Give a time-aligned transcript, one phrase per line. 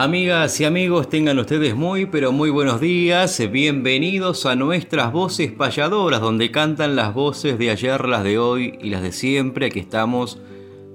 [0.00, 3.42] Amigas y amigos, tengan ustedes muy pero muy buenos días.
[3.50, 8.90] Bienvenidos a nuestras voces payadoras, donde cantan las voces de ayer, las de hoy y
[8.90, 9.66] las de siempre.
[9.66, 10.40] Aquí estamos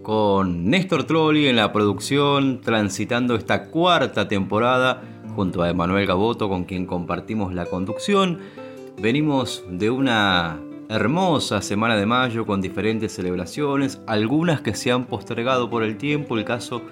[0.03, 5.01] con Néstor Trolli en la producción, transitando esta cuarta temporada
[5.35, 8.39] junto a Emanuel Gaboto, con quien compartimos la conducción.
[9.01, 15.69] Venimos de una hermosa semana de mayo con diferentes celebraciones, algunas que se han postergado
[15.69, 16.83] por el tiempo, el caso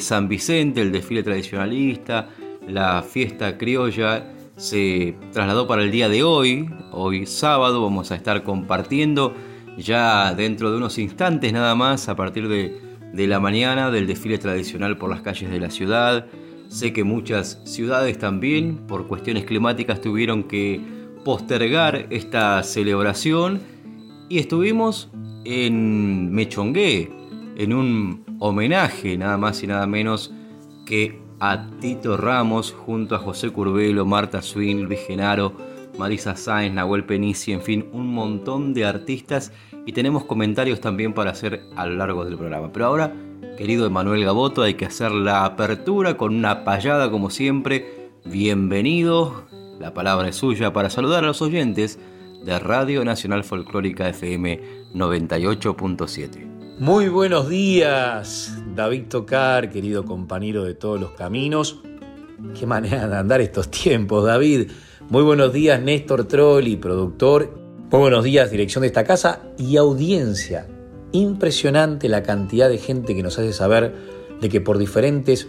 [0.00, 2.28] San Vicente, el desfile tradicionalista,
[2.66, 8.42] la fiesta criolla se trasladó para el día de hoy, hoy sábado vamos a estar
[8.42, 9.34] compartiendo
[9.76, 12.80] ya dentro de unos instantes nada más a partir de,
[13.12, 16.26] de la mañana del desfile tradicional por las calles de la ciudad.
[16.68, 20.80] Sé que muchas ciudades también por cuestiones climáticas tuvieron que
[21.24, 23.60] postergar esta celebración
[24.28, 25.10] y estuvimos
[25.44, 27.10] en Mechongué,
[27.56, 30.30] en un homenaje nada más y nada menos
[30.84, 35.54] que a Tito Ramos junto a José Curbelo, Marta Swin, Luis Genaro,
[35.98, 39.50] Marisa Sáenz, Nahuel Penici, en fin, un montón de artistas
[39.86, 42.70] y tenemos comentarios también para hacer a lo largo del programa.
[42.70, 43.14] Pero ahora,
[43.56, 48.10] querido Emanuel Gaboto, hay que hacer la apertura con una payada como siempre.
[48.26, 49.46] Bienvenido,
[49.80, 51.98] la palabra es suya para saludar a los oyentes
[52.44, 54.60] de Radio Nacional Folclórica FM
[54.92, 56.53] 98.7.
[56.78, 61.78] Muy buenos días, David Tocar, querido compañero de todos los caminos.
[62.58, 64.72] Qué manera de andar estos tiempos, David.
[65.08, 67.56] Muy buenos días, Néstor Trolli, productor.
[67.92, 70.66] Muy buenos días, dirección de esta casa y audiencia.
[71.12, 73.94] Impresionante la cantidad de gente que nos hace saber
[74.40, 75.46] de que por diferentes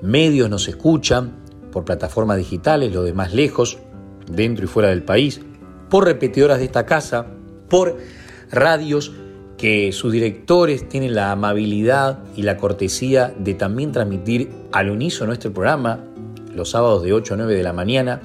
[0.00, 1.40] medios nos escuchan,
[1.72, 3.78] por plataformas digitales, lo de más lejos,
[4.30, 5.40] dentro y fuera del país,
[5.88, 7.26] por repetidoras de esta casa,
[7.68, 7.96] por
[8.52, 9.12] radios
[9.60, 15.52] que sus directores tienen la amabilidad y la cortesía de también transmitir al unísono nuestro
[15.52, 16.02] programa
[16.54, 18.22] los sábados de 8 a 9 de la mañana.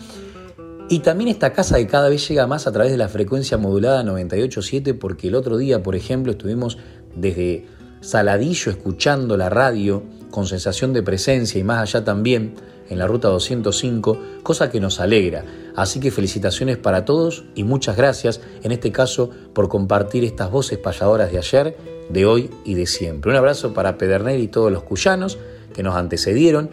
[0.87, 4.01] Y también esta casa que cada vez llega más a través de la frecuencia modulada
[4.03, 6.77] 98.7 porque el otro día, por ejemplo, estuvimos
[7.17, 7.65] desde
[7.99, 12.53] Saladillo escuchando la radio con sensación de presencia y más allá también
[12.89, 15.43] en la ruta 205, cosa que nos alegra.
[15.75, 20.77] Así que felicitaciones para todos y muchas gracias, en este caso, por compartir estas voces
[20.77, 21.77] payadoras de ayer,
[22.09, 23.31] de hoy y de siempre.
[23.31, 25.37] Un abrazo para Pedernel y todos los cuyanos
[25.73, 26.69] que nos antecedieron,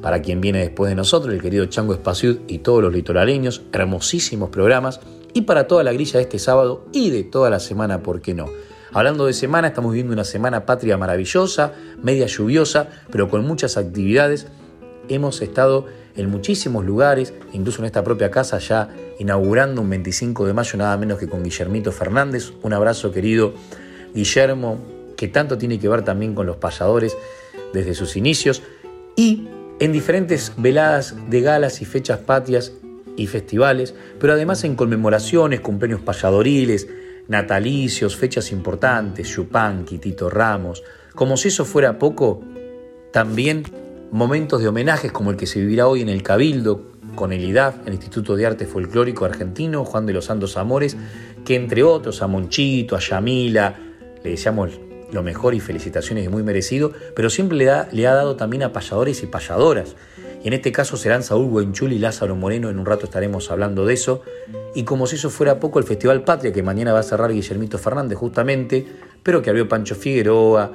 [0.00, 4.50] para quien viene después de nosotros, el querido Chango Espaciud y todos los litoraleños, hermosísimos
[4.50, 5.00] programas,
[5.34, 8.32] y para toda la grilla de este sábado y de toda la semana, ¿por qué
[8.32, 8.46] no?
[8.92, 14.46] Hablando de semana, estamos viviendo una semana patria maravillosa, media lluviosa, pero con muchas actividades
[15.08, 15.84] hemos estado
[16.16, 18.88] en muchísimos lugares, incluso en esta propia casa ya
[19.18, 22.52] inaugurando un 25 de mayo nada menos que con Guillermito Fernández.
[22.62, 23.54] Un abrazo querido
[24.14, 24.78] Guillermo,
[25.16, 27.16] que tanto tiene que ver también con los payadores
[27.72, 28.62] desde sus inicios.
[29.16, 32.72] Y en diferentes veladas de galas y fechas patrias
[33.16, 36.86] y festivales, pero además en conmemoraciones, cumpleaños payadoriles,
[37.28, 40.82] natalicios, fechas importantes, Chupanqui, Tito Ramos.
[41.14, 42.42] Como si eso fuera poco,
[43.12, 43.64] también
[44.10, 47.86] momentos de homenajes como el que se vivirá hoy en el Cabildo con el IDAF,
[47.86, 50.96] el Instituto de Arte Folclórico Argentino, Juan de los Santos Amores,
[51.44, 53.74] que entre otros a Monchito, a Yamila,
[54.22, 54.78] le deseamos
[55.12, 58.62] lo mejor y felicitaciones y muy merecido, pero siempre le, da, le ha dado también
[58.62, 59.96] a payadores y payadoras.
[60.44, 63.86] Y en este caso serán Saúl Buenchul y Lázaro Moreno, en un rato estaremos hablando
[63.86, 64.22] de eso.
[64.74, 67.78] Y como si eso fuera poco, el Festival Patria, que mañana va a cerrar Guillermito
[67.78, 68.86] Fernández justamente,
[69.22, 70.72] pero que abrió Pancho Figueroa,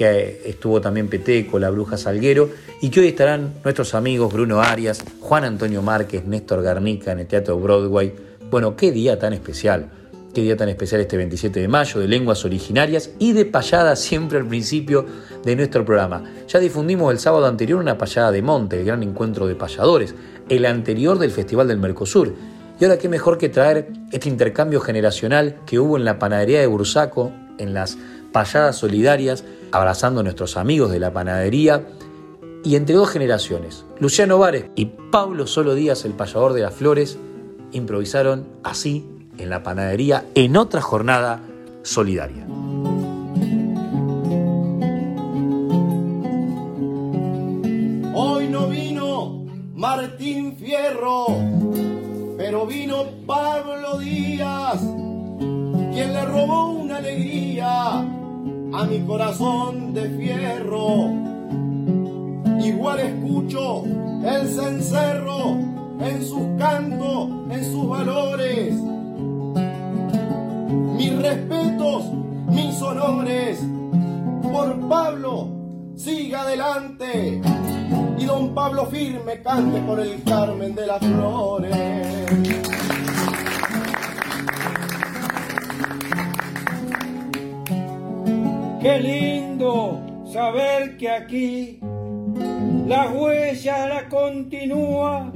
[0.00, 2.48] que estuvo también Peteco, la Bruja Salguero,
[2.80, 7.26] y que hoy estarán nuestros amigos Bruno Arias, Juan Antonio Márquez, Néstor Garnica en el
[7.26, 8.14] Teatro Broadway.
[8.50, 9.90] Bueno, qué día tan especial.
[10.32, 14.38] Qué día tan especial este 27 de mayo, de lenguas originarias y de payada siempre
[14.38, 15.04] al principio
[15.44, 16.24] de nuestro programa.
[16.48, 20.14] Ya difundimos el sábado anterior una payada de monte, el gran encuentro de payadores,
[20.48, 22.32] el anterior del Festival del Mercosur.
[22.80, 26.66] Y ahora qué mejor que traer este intercambio generacional que hubo en la panadería de
[26.68, 27.98] Bursaco, en las
[28.32, 31.86] payadas solidarias, abrazando a nuestros amigos de la panadería
[32.62, 37.18] y entre dos generaciones, Luciano Vares y Pablo Solo Díaz, el payador de las flores,
[37.72, 39.08] improvisaron así
[39.38, 41.40] en la panadería en otra jornada
[41.82, 42.46] solidaria.
[48.14, 51.26] Hoy no vino Martín Fierro,
[52.36, 58.19] pero vino Pablo Díaz, quien le robó una alegría
[58.72, 61.10] a mi corazón de fierro.
[62.62, 65.58] Igual escucho el cencerro
[66.00, 68.74] en sus cantos, en sus valores
[71.00, 72.04] mis respetos,
[72.48, 73.58] mis honores.
[74.42, 75.48] Por Pablo,
[75.96, 77.40] siga adelante.
[78.18, 82.59] Y don Pablo firme cante por el Carmen de las Flores.
[88.80, 91.80] Qué lindo saber que aquí
[92.86, 95.30] la huella la continúa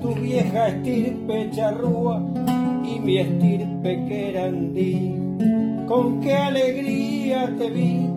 [0.00, 2.22] tu vieja estirpe charrúa
[2.84, 5.12] y mi estirpe querandí.
[5.88, 8.08] Con qué alegría te vi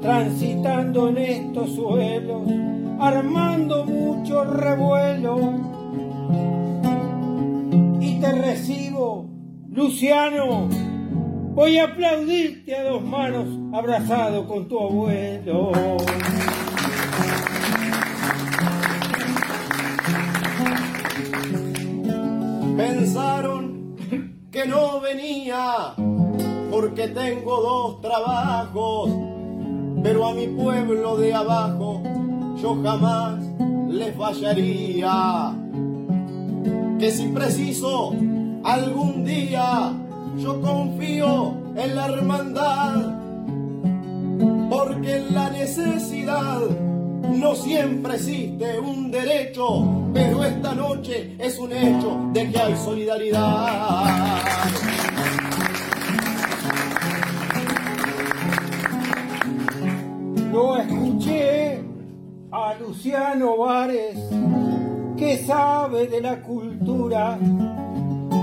[0.00, 2.42] transitando en estos suelos,
[3.00, 5.54] armando mucho revuelo.
[8.00, 9.26] Y te recibo,
[9.68, 10.68] Luciano,
[11.60, 15.70] voy a aplaudirte a dos manos, abrazado con tu abuelo.
[22.78, 23.94] Pensaron
[24.50, 25.92] que no venía
[26.70, 29.10] porque tengo dos trabajos,
[30.02, 32.02] pero a mi pueblo de abajo
[32.62, 33.38] yo jamás
[33.86, 35.54] les fallaría.
[36.98, 38.14] Que si preciso
[38.64, 39.92] algún día
[40.40, 43.18] yo confío en la hermandad,
[44.70, 46.60] porque en la necesidad
[47.34, 54.04] no siempre existe un derecho, pero esta noche es un hecho de que hay solidaridad.
[60.52, 61.80] Yo escuché
[62.50, 64.18] a Luciano Vares,
[65.16, 67.38] que sabe de la cultura,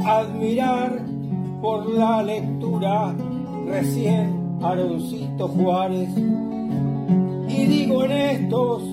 [0.05, 1.06] admirar
[1.61, 3.13] por la lectura
[3.65, 6.09] recién Aroncito Juárez
[7.47, 8.83] y digo en estos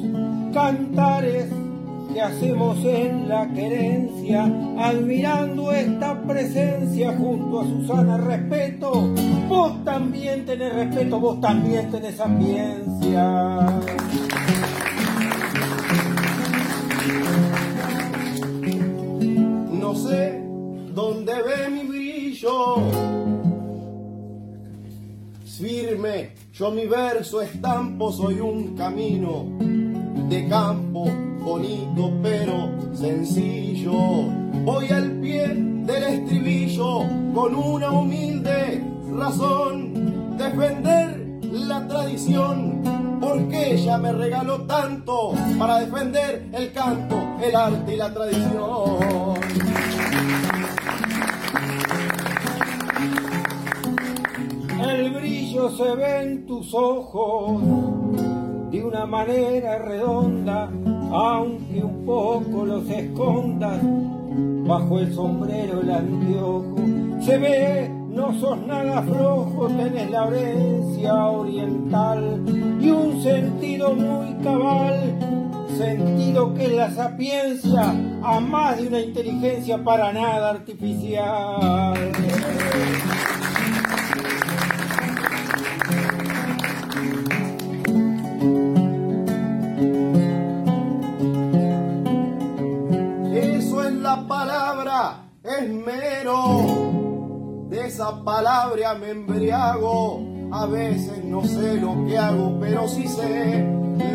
[0.52, 1.46] cantares
[2.14, 4.44] que hacemos en la querencia,
[4.78, 9.08] admirando esta presencia junto a Susana Respeto,
[9.49, 13.81] vos también tenés respeto, vos también tenés sapiencia.
[19.72, 20.40] No sé
[20.94, 21.94] dónde ve mi
[22.44, 22.76] brillo
[25.44, 29.46] firme, yo mi verso estampo, soy un camino
[30.29, 31.06] de campo
[31.41, 33.93] bonito pero sencillo.
[34.64, 38.82] Voy al pie del estribillo con una humilde
[39.12, 42.82] razón, defender la tradición,
[43.20, 49.73] porque ella me regaló tanto para defender el canto, el arte y la tradición.
[55.55, 57.63] Brillo se ve en tus ojos
[58.73, 60.69] de una manera redonda,
[61.13, 63.81] aunque un poco los escondas
[64.67, 66.75] bajo el sombrero el anteojo.
[67.20, 72.43] Se ve, no sos nada flojo, tenés la herencia oriental
[72.81, 75.19] y un sentido muy cabal,
[75.79, 81.94] sentido que la sapiencia, a más de una inteligencia para nada artificial.
[95.61, 96.84] Esmero.
[97.69, 100.23] De esa palabra me embriago.
[100.53, 103.67] A veces no sé lo que hago, pero sí sé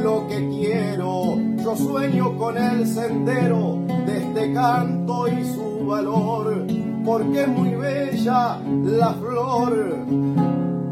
[0.03, 1.35] lo que quiero.
[1.63, 6.65] Yo sueño con el sendero de este canto y su valor,
[7.03, 10.05] porque es muy bella la flor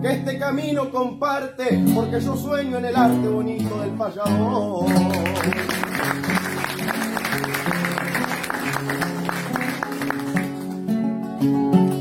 [0.01, 4.85] que este camino comparte, porque yo sueño en el arte bonito del payador.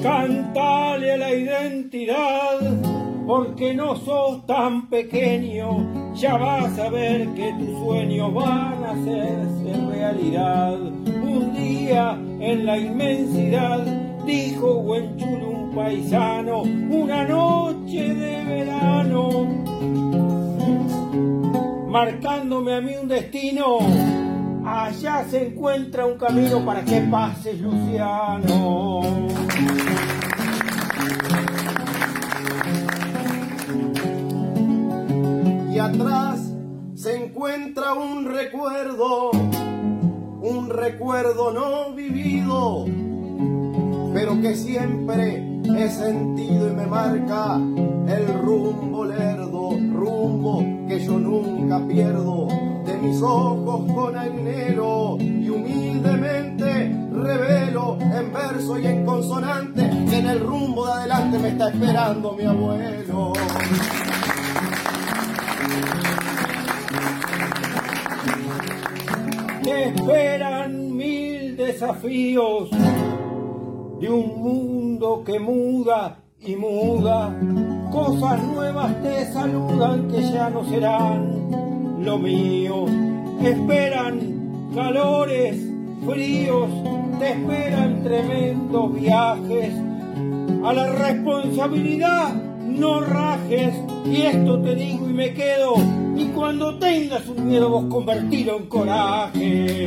[0.07, 2.61] Cantale a la identidad,
[3.27, 9.91] porque no sos tan pequeño, ya vas a ver que tus sueños van a hacerse
[9.91, 10.79] realidad.
[10.79, 13.81] Un día en la inmensidad,
[14.25, 19.29] dijo Huenchulo un paisano, una noche de verano,
[21.89, 23.79] marcándome a mí un destino
[24.67, 29.01] Allá se encuentra un camino para que pases, Luciano.
[35.73, 36.53] Y atrás
[36.97, 42.87] se encuentra un recuerdo, un recuerdo no vivido,
[44.13, 51.87] pero que siempre he sentido y me marca el rumbo lerdo, rumbo que yo nunca
[51.87, 52.36] pierdo
[53.23, 60.87] ojos con anhelo y humildemente revelo en verso y en consonante que en el rumbo
[60.87, 63.33] de adelante me está esperando mi abuelo.
[69.63, 77.35] Te esperan mil desafíos de un mundo que muda y muda.
[77.91, 83.06] Cosas nuevas te saludan que ya no serán lo mío.
[83.43, 85.57] Esperan calores,
[86.07, 86.71] fríos,
[87.19, 89.73] te esperan tremendos viajes.
[90.65, 93.75] A la responsabilidad no rajes,
[94.05, 95.75] y esto te digo y me quedo.
[96.17, 99.87] Y cuando tengas un miedo, vos convertirlo en coraje.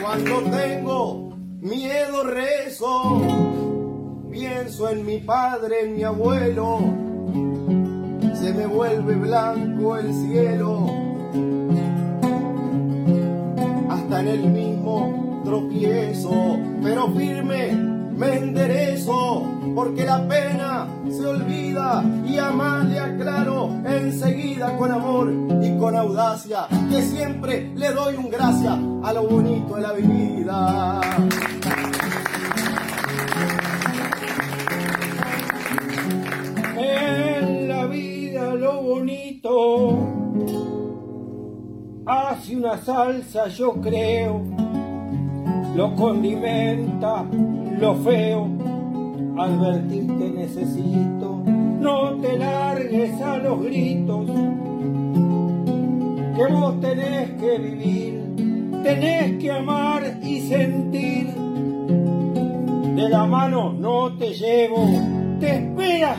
[0.00, 3.20] Cuando tengo miedo rezo,
[4.30, 7.07] pienso en mi padre, en mi abuelo,
[8.40, 10.86] se me vuelve blanco el cielo,
[13.90, 19.42] hasta en el mismo tropiezo, pero firme me enderezo,
[19.74, 25.96] porque la pena se olvida y a más le aclaro enseguida con amor y con
[25.96, 31.00] audacia, que siempre le doy un gracia a lo bonito de la vida.
[38.68, 39.98] Lo bonito.
[42.06, 44.42] Hace una salsa, yo creo,
[45.74, 47.24] lo condimenta
[47.78, 48.48] lo feo,
[49.38, 51.42] advertirte necesito,
[51.80, 54.26] no te largues a los gritos,
[56.36, 61.26] que vos tenés que vivir, tenés que amar y sentir.
[62.96, 64.86] De la mano no te llevo,
[65.38, 66.18] te esperas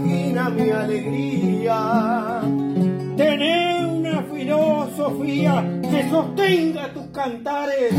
[0.00, 2.40] Imagina mi alegría.
[3.16, 7.92] Tener una filosofía que sostenga tus cantares.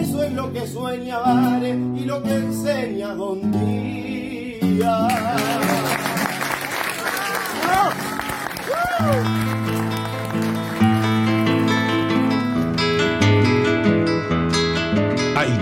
[0.00, 5.08] Eso es lo que sueña Vare y lo que enseña Don Día.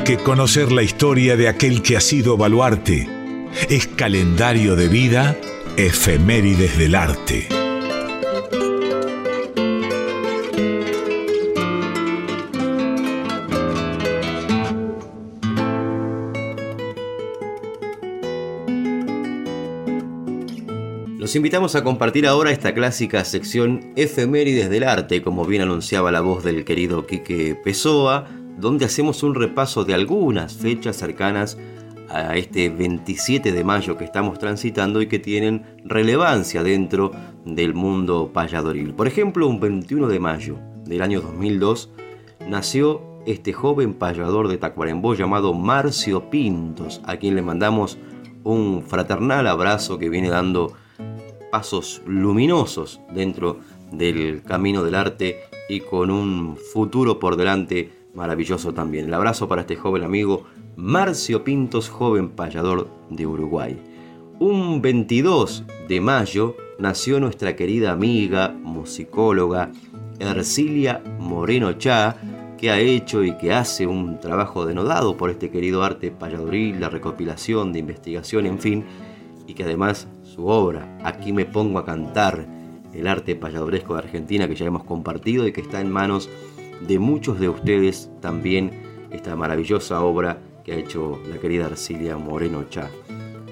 [0.04, 3.06] que conocer la historia de aquel que ha sido baluarte.
[3.68, 5.36] Es calendario de vida,
[5.80, 7.46] efemérides del arte.
[21.16, 26.22] Los invitamos a compartir ahora esta clásica sección Efemérides del Arte, como bien anunciaba la
[26.22, 31.56] voz del querido Quique Pessoa, donde hacemos un repaso de algunas fechas cercanas
[32.10, 37.12] a este 27 de mayo que estamos transitando y que tienen relevancia dentro
[37.44, 38.94] del mundo payadoril.
[38.94, 41.90] Por ejemplo, un 21 de mayo del año 2002
[42.48, 47.98] nació este joven payador de Tacuarembó llamado Marcio Pintos, a quien le mandamos
[48.44, 50.72] un fraternal abrazo que viene dando
[51.50, 53.60] pasos luminosos dentro
[53.92, 59.06] del camino del arte y con un futuro por delante maravilloso también.
[59.06, 60.44] El abrazo para este joven amigo
[60.80, 63.76] Marcio Pintos, joven payador de Uruguay.
[64.38, 69.72] Un 22 de mayo nació nuestra querida amiga, musicóloga,
[70.20, 72.16] Ercilia Moreno Chá,
[72.56, 76.88] que ha hecho y que hace un trabajo denodado por este querido arte payadoril, la
[76.88, 78.84] recopilación, de investigación, en fin,
[79.48, 82.46] y que además su obra, Aquí me pongo a cantar,
[82.94, 86.30] el arte payadoresco de Argentina que ya hemos compartido y que está en manos
[86.86, 88.70] de muchos de ustedes también
[89.10, 92.90] esta maravillosa obra que ha hecho la querida Arcilia Moreno Chá.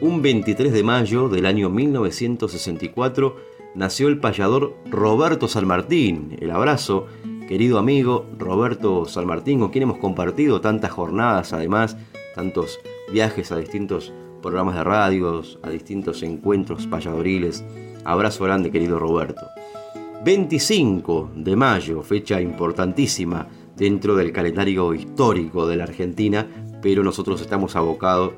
[0.02, 3.36] Un 23 de mayo del año 1964
[3.74, 6.36] nació el payador Roberto San Martín.
[6.38, 7.06] El abrazo,
[7.48, 11.96] querido amigo Roberto San Martín, con quien hemos compartido tantas jornadas, además,
[12.34, 12.80] tantos
[13.10, 17.64] viajes a distintos programas de radios, a distintos encuentros payadoriles.
[18.04, 19.46] Abrazo grande, querido Roberto.
[20.22, 26.46] 25 de mayo, fecha importantísima dentro del calendario histórico de la Argentina,
[26.82, 28.32] pero nosotros estamos abocados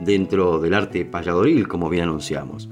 [0.00, 2.68] dentro del arte payadoril, como bien anunciamos.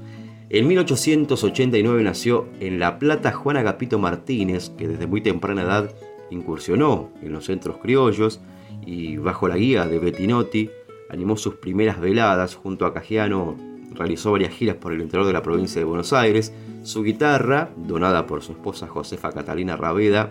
[0.49, 5.91] En 1889 nació en La Plata Juan Agapito Martínez, que desde muy temprana edad
[6.31, 8.39] incursionó en los centros criollos
[8.85, 10.69] y bajo la guía de Bettinotti
[11.09, 13.57] animó sus primeras veladas junto a Cajiano,
[13.93, 16.53] realizó varias giras por el interior de la provincia de Buenos Aires.
[16.83, 20.29] Su guitarra, donada por su esposa Josefa Catalina Raveda,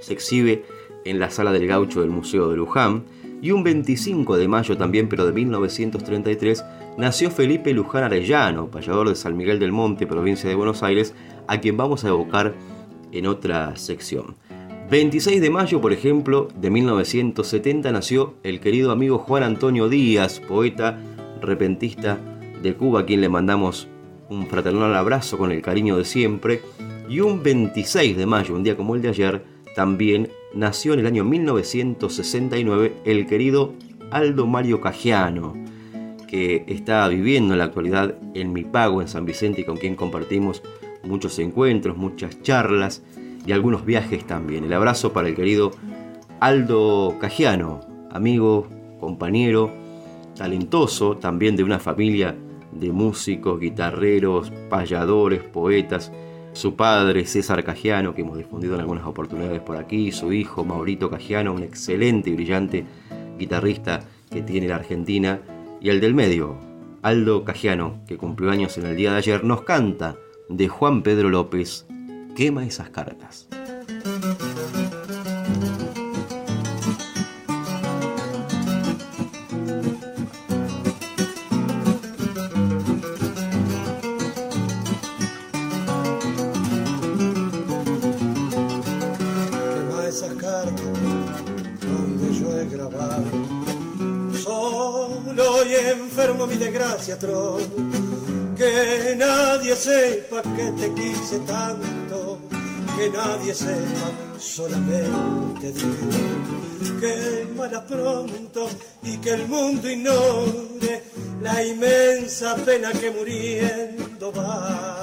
[0.00, 0.64] se exhibe
[1.04, 3.04] en la sala del gaucho del Museo de Luján
[3.40, 6.64] y un 25 de mayo también, pero de 1933,
[6.96, 11.14] nació Felipe Luján Arellano, payador de San Miguel del Monte, provincia de Buenos Aires,
[11.46, 12.54] a quien vamos a evocar
[13.12, 14.36] en otra sección.
[14.90, 20.98] 26 de mayo, por ejemplo, de 1970 nació el querido amigo Juan Antonio Díaz, poeta
[21.40, 22.18] repentista
[22.62, 23.88] de Cuba, a quien le mandamos
[24.30, 26.62] un fraternal abrazo con el cariño de siempre.
[27.08, 31.06] Y un 26 de mayo, un día como el de ayer, también nació en el
[31.06, 33.74] año 1969 el querido
[34.10, 35.54] Aldo Mario Cajiano,
[36.26, 39.96] que está viviendo en la actualidad en Mi Pago, en San Vicente, y con quien
[39.96, 40.62] compartimos
[41.02, 43.02] muchos encuentros, muchas charlas
[43.46, 44.64] y algunos viajes también.
[44.64, 45.72] El abrazo para el querido
[46.40, 48.68] Aldo Cajiano, amigo,
[49.00, 49.72] compañero,
[50.36, 52.36] talentoso, también de una familia
[52.72, 56.12] de músicos, guitarreros, payadores, poetas,
[56.52, 61.10] su padre César Cajiano, que hemos difundido en algunas oportunidades por aquí, su hijo Maurito
[61.10, 62.84] Cajiano, un excelente y brillante
[63.38, 65.40] guitarrista que tiene la Argentina,
[65.80, 66.56] y el del medio,
[67.02, 70.16] Aldo Cajiano, que cumplió años en el día de ayer, nos canta
[70.48, 71.86] de Juan Pedro López,
[72.34, 73.48] Quema esas cartas.
[97.08, 97.16] Que
[99.16, 102.38] nadie sepa que te quise tanto,
[102.98, 105.86] que nadie sepa solamente Dios.
[107.00, 108.68] Que muera pronto
[109.02, 111.02] y que el mundo ignore
[111.40, 115.00] la inmensa pena que muriendo va.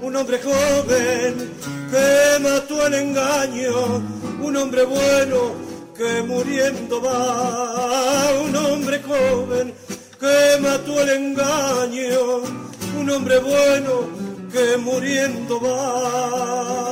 [0.00, 1.50] Un hombre joven
[1.90, 4.02] que mató el engaño,
[4.40, 5.52] un hombre bueno
[5.96, 8.30] que muriendo va.
[8.40, 9.74] Un hombre joven
[10.18, 12.42] que mató el engaño,
[12.98, 14.08] un hombre bueno
[14.52, 16.88] que muriendo va.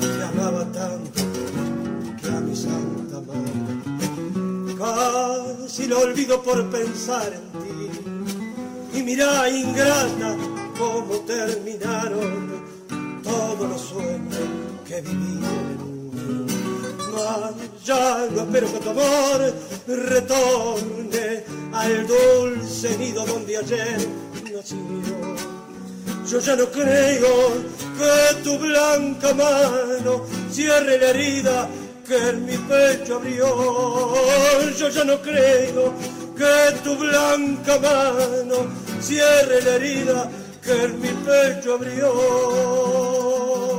[0.00, 1.22] Te amaba tanto
[2.20, 8.98] que a mi santa madre casi lo olvido por pensar en ti.
[8.98, 10.36] Y mira, ingrata,
[10.76, 12.64] cómo terminaron
[13.22, 15.76] todos los sueños que vivir
[17.84, 19.54] ya no espero que tu amor
[19.86, 24.08] retorne al dulce nido donde ayer
[24.52, 24.76] nació.
[26.26, 27.52] Yo ya no creo
[27.98, 31.68] que tu blanca mano cierre la herida
[32.06, 34.12] que en mi pecho abrió.
[34.76, 35.94] Yo ya no creo
[36.36, 38.66] que tu blanca mano
[39.00, 40.28] cierre la herida
[40.62, 43.75] que en mi pecho abrió.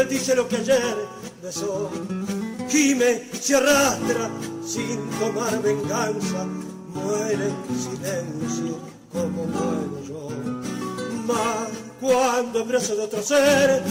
[0.00, 0.96] Maldice lo que ayer
[1.42, 1.90] besó.
[2.70, 4.30] Gime, se arrastra
[4.64, 6.46] sin tomar venganza,
[6.94, 8.78] muere en silencio
[9.12, 10.28] como muero yo.
[11.26, 11.68] Mas
[12.00, 13.82] cuando en brazos de otro ser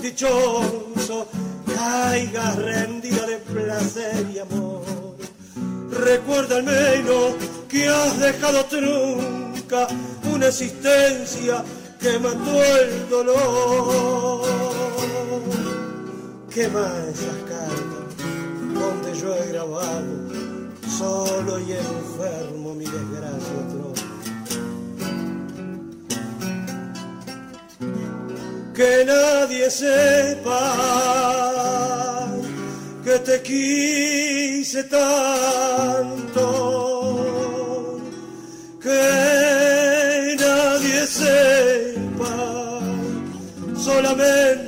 [0.00, 1.26] dichoso
[1.74, 4.84] caigas rendida de placer y amor.
[5.90, 7.34] Recuerda al menos
[7.68, 9.86] que has dejado trunca
[10.32, 11.62] una existencia
[12.00, 14.67] que mató el dolor.
[16.50, 18.08] Quema esas cartas
[18.74, 20.28] donde yo he grabado
[20.98, 23.92] solo y enfermo mi desgracia otro.
[28.74, 30.58] Que nadie sepa
[33.04, 36.44] que te quise tanto.
[38.82, 42.80] Que nadie sepa,
[43.76, 44.67] solamente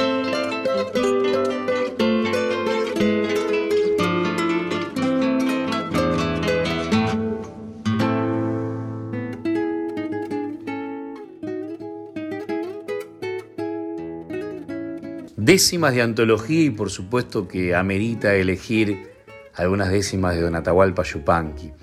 [15.51, 19.09] Décimas de antología y por supuesto que amerita elegir
[19.53, 21.73] algunas décimas de Don Atahualpa Yupanqui,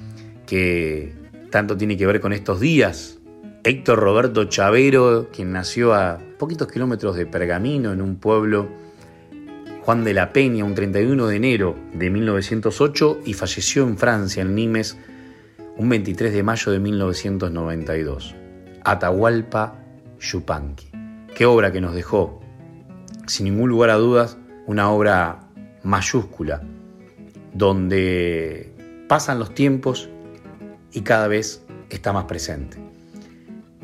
[0.47, 1.13] que
[1.51, 3.19] tanto tiene que ver con estos días.
[3.65, 8.71] Héctor Roberto Chavero, quien nació a poquitos kilómetros de Pergamino, en un pueblo,
[9.83, 14.55] Juan de la Peña, un 31 de enero de 1908, y falleció en Francia, en
[14.55, 14.97] Nimes,
[15.77, 18.35] un 23 de mayo de 1992.
[18.83, 19.79] Atahualpa
[20.19, 20.91] Yupanqui.
[21.35, 22.38] Qué obra que nos dejó.
[23.29, 24.37] Sin ningún lugar a dudas,
[24.67, 25.49] una obra
[25.83, 26.63] mayúscula
[27.55, 28.73] donde
[29.09, 30.09] pasan los tiempos
[30.93, 32.79] y cada vez está más presente.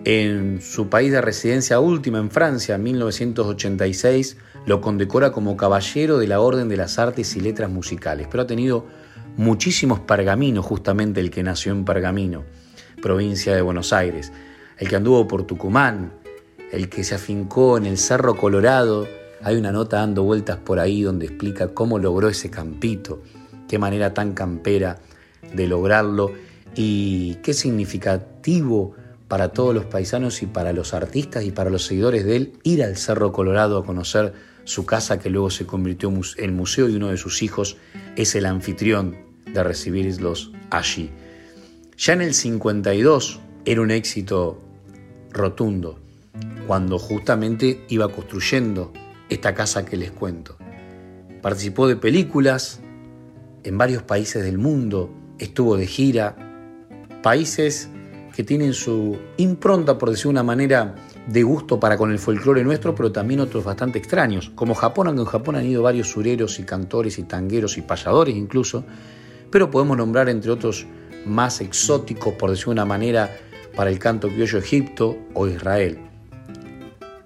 [0.04, 6.26] En su país de residencia última, en Francia, en 1986, lo condecora como caballero de
[6.26, 8.86] la Orden de las Artes y Letras Musicales, pero ha tenido
[9.36, 12.44] muchísimos pergaminos, justamente el que nació en Pergamino,
[13.02, 14.32] provincia de Buenos Aires,
[14.78, 16.12] el que anduvo por Tucumán,
[16.70, 19.06] el que se afincó en el Cerro Colorado.
[19.44, 23.22] Hay una nota dando vueltas por ahí donde explica cómo logró ese campito
[23.68, 24.98] qué manera tan campera
[25.54, 26.32] de lograrlo
[26.74, 28.94] y qué significativo
[29.28, 32.82] para todos los paisanos y para los artistas y para los seguidores de él ir
[32.82, 34.32] al Cerro Colorado a conocer
[34.64, 37.76] su casa que luego se convirtió en museo y uno de sus hijos
[38.16, 39.16] es el anfitrión
[39.52, 41.10] de recibirlos allí.
[41.98, 44.58] Ya en el 52 era un éxito
[45.30, 45.98] rotundo
[46.66, 48.92] cuando justamente iba construyendo
[49.28, 50.56] esta casa que les cuento.
[51.42, 52.80] Participó de películas,
[53.62, 56.36] en varios países del mundo, estuvo de gira,
[57.22, 57.88] países
[58.34, 60.94] que tienen su impronta, por decir una manera,
[61.26, 65.22] de gusto para con el folclore nuestro, pero también otros bastante extraños, como Japón, aunque
[65.22, 68.84] en Japón han ido varios sureros y cantores y tangueros y payadores incluso,
[69.50, 70.86] pero podemos nombrar entre otros
[71.24, 73.34] más exóticos, por decir una manera,
[73.74, 75.98] para el canto criollo Egipto o Israel.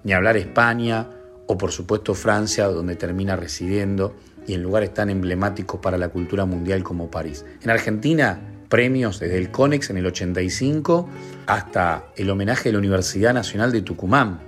[0.05, 1.09] Ni hablar España
[1.49, 4.15] o por supuesto Francia, donde termina residiendo
[4.47, 7.45] y en lugares tan emblemáticos para la cultura mundial como París.
[7.63, 11.09] En Argentina, premios desde el CONEX en el 85
[11.47, 14.41] hasta el homenaje de la Universidad Nacional de Tucumán.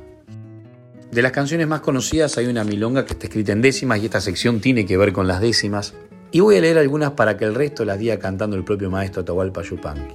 [1.10, 4.20] De las canciones más conocidas hay una milonga que está escrita en décimas y esta
[4.20, 5.94] sección tiene que ver con las décimas.
[6.30, 9.22] Y voy a leer algunas para que el resto las diga cantando el propio maestro
[9.22, 10.14] Atahualpa Yupanqui.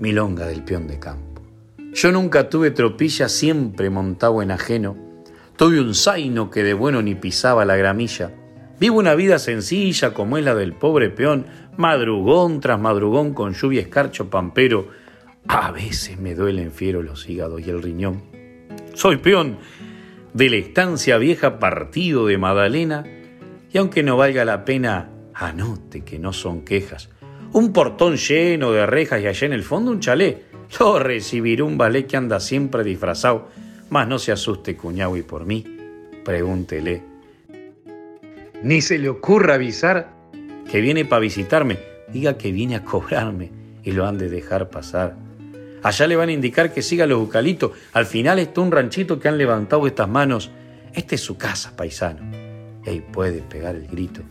[0.00, 1.42] Milonga del peón de campo.
[1.94, 5.13] Yo nunca tuve tropilla, siempre montado en ajeno.
[5.56, 8.32] Tuve un zaino que de bueno ni pisaba la gramilla
[8.80, 13.80] Vivo una vida sencilla como es la del pobre peón, madrugón tras madrugón con lluvia
[13.80, 14.88] escarcho pampero.
[15.46, 18.22] A veces me duelen fiero los hígados y el riñón.
[18.94, 19.58] Soy peón
[20.32, 23.04] de la estancia vieja partido de Madalena
[23.72, 27.10] y aunque no valga la pena, anote que no son quejas.
[27.52, 30.42] Un portón lleno de rejas y allá en el fondo un chalé.
[30.80, 33.48] Lo recibiré un ballet que anda siempre disfrazado.
[33.94, 35.64] Mas no se asuste, cuñado, y por mí,
[36.24, 37.14] pregúntele
[38.64, 40.08] ni se le ocurra avisar
[40.70, 41.78] que viene para visitarme.
[42.08, 43.52] Diga que viene a cobrarme
[43.84, 45.16] y lo han de dejar pasar.
[45.82, 47.72] Allá le van a indicar que siga los bucalitos.
[47.92, 50.50] Al final está un ranchito que han levantado estas manos.
[50.94, 52.22] Esta es su casa, paisano.
[52.86, 54.22] Y puede pegar el grito.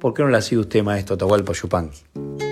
[0.00, 2.49] ¿Por qué no ha sido usted, maestro Tahualpa Yupanqui?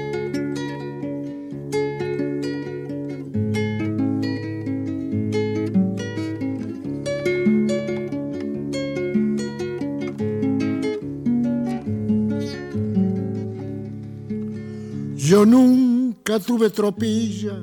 [15.45, 17.59] Nunca tuve tropilla,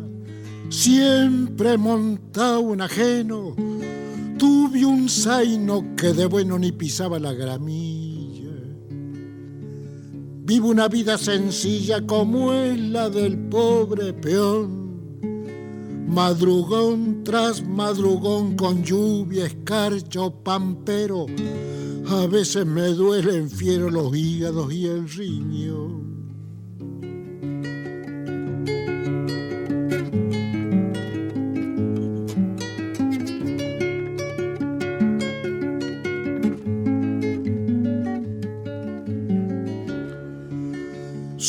[0.70, 3.56] siempre montado en ajeno.
[4.38, 8.52] Tuve un zaino que de bueno ni pisaba la gramilla.
[10.44, 14.86] Vivo una vida sencilla como es la del pobre peón.
[16.08, 21.26] Madrugón tras madrugón con lluvia, escarcha o pampero.
[22.08, 26.05] A veces me duelen fiero los hígados y el riñón.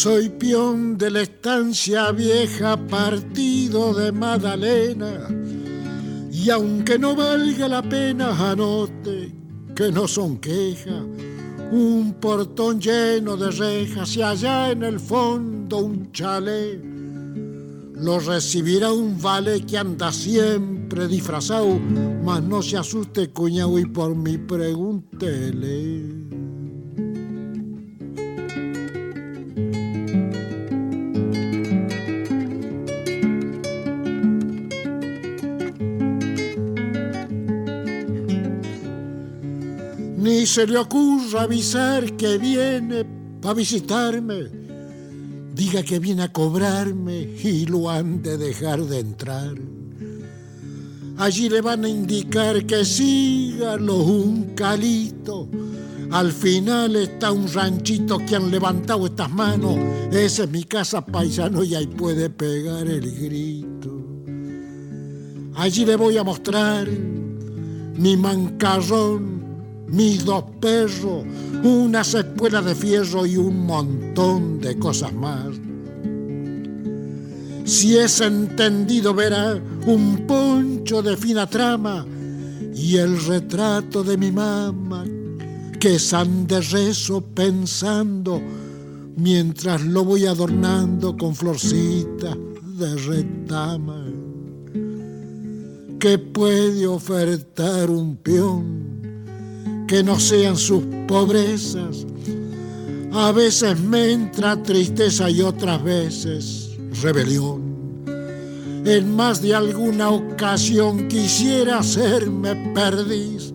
[0.07, 5.27] Soy peón de la estancia vieja, partido de Magdalena.
[6.31, 9.35] Y aunque no valga la pena, anote
[9.75, 11.03] que no son quejas.
[11.73, 16.81] Un portón lleno de rejas y allá en el fondo un chalet.
[17.95, 21.81] Lo recibirá un vale que anda siempre disfrazado,
[22.23, 26.26] mas no se asuste cuñado y por mi pregúntele.
[40.57, 43.05] Se le ocurra avisar que viene
[43.43, 44.49] para visitarme,
[45.55, 49.55] diga que viene a cobrarme y lo han de dejar de entrar.
[51.19, 55.47] Allí le van a indicar que siga un calito.
[56.11, 59.77] Al final está un ranchito que han levantado estas manos.
[60.11, 63.95] Esa es mi casa paisano y ahí puede pegar el grito.
[65.55, 69.37] Allí le voy a mostrar mi mancarrón
[69.89, 71.25] mis dos perros,
[71.63, 75.49] una espuelas de fierro y un montón de cosas más.
[77.65, 82.07] Si es entendido verá un poncho de fina trama
[82.75, 85.05] y el retrato de mi mamá
[85.81, 88.41] que san de rezo pensando
[89.17, 92.37] mientras lo voy adornando con florcitas
[92.79, 94.05] de retama.
[95.99, 98.76] ¿Qué puede ofertar un peón
[99.87, 102.07] que no sean sus pobrezas.
[103.13, 106.71] A veces me entra tristeza y otras veces
[107.03, 107.65] rebelión.
[108.85, 113.53] En más de alguna ocasión quisiera hacerme perdiz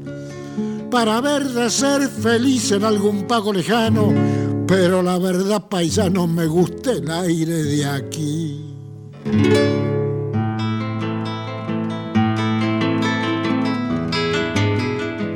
[0.89, 4.13] para ver de ser feliz en algún pago lejano,
[4.67, 8.65] pero la verdad paisano me gusta el aire de aquí.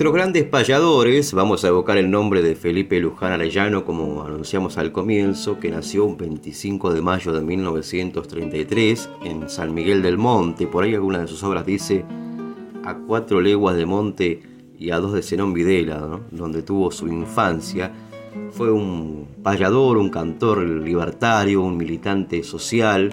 [0.00, 4.92] Nuestros grandes payadores, vamos a evocar el nombre de Felipe Luján Arellano como anunciamos al
[4.92, 10.66] comienzo, que nació un 25 de mayo de 1933 en San Miguel del Monte.
[10.66, 12.06] Por ahí alguna de sus obras dice
[12.82, 14.42] a cuatro leguas de monte
[14.78, 17.92] y a dos de Zenón Videla, donde tuvo su infancia.
[18.52, 23.12] Fue un payador, un cantor libertario, un militante social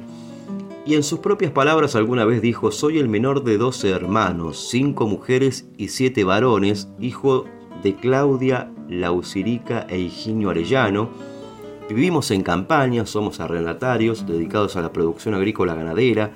[0.88, 5.06] y en sus propias palabras alguna vez dijo, soy el menor de doce hermanos, cinco
[5.06, 7.44] mujeres y siete varones, hijo
[7.84, 11.10] de Claudia Lausirica e Higinio Arellano.
[11.90, 16.32] Vivimos en campaña, somos arrendatarios dedicados a la producción agrícola ganadera.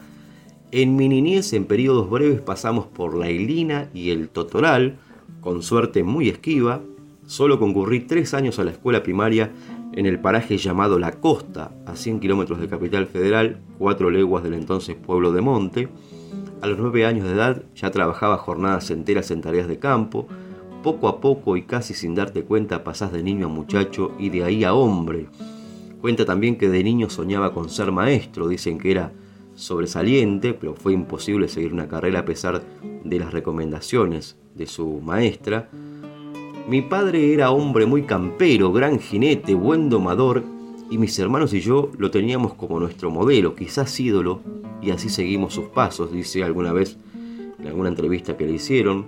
[0.71, 4.97] En mi niñez, en periodos breves, pasamos por la Ilina y el Totoral,
[5.39, 6.81] con suerte muy esquiva.
[7.25, 9.51] Solo concurrí tres años a la escuela primaria
[9.93, 14.53] en el paraje llamado La Costa, a 100 kilómetros de Capital Federal, cuatro leguas del
[14.53, 15.89] entonces pueblo de Monte.
[16.61, 20.27] A los nueve años de edad ya trabajaba jornadas enteras en tareas de campo.
[20.83, 24.43] Poco a poco y casi sin darte cuenta pasás de niño a muchacho y de
[24.43, 25.27] ahí a hombre.
[25.99, 29.11] Cuenta también que de niño soñaba con ser maestro, dicen que era
[29.55, 32.63] sobresaliente, pero fue imposible seguir una carrera a pesar
[33.03, 35.69] de las recomendaciones de su maestra.
[36.67, 40.43] Mi padre era hombre muy campero, gran jinete, buen domador,
[40.89, 44.41] y mis hermanos y yo lo teníamos como nuestro modelo, quizás ídolo,
[44.81, 46.97] y así seguimos sus pasos, dice alguna vez
[47.59, 49.05] en alguna entrevista que le hicieron.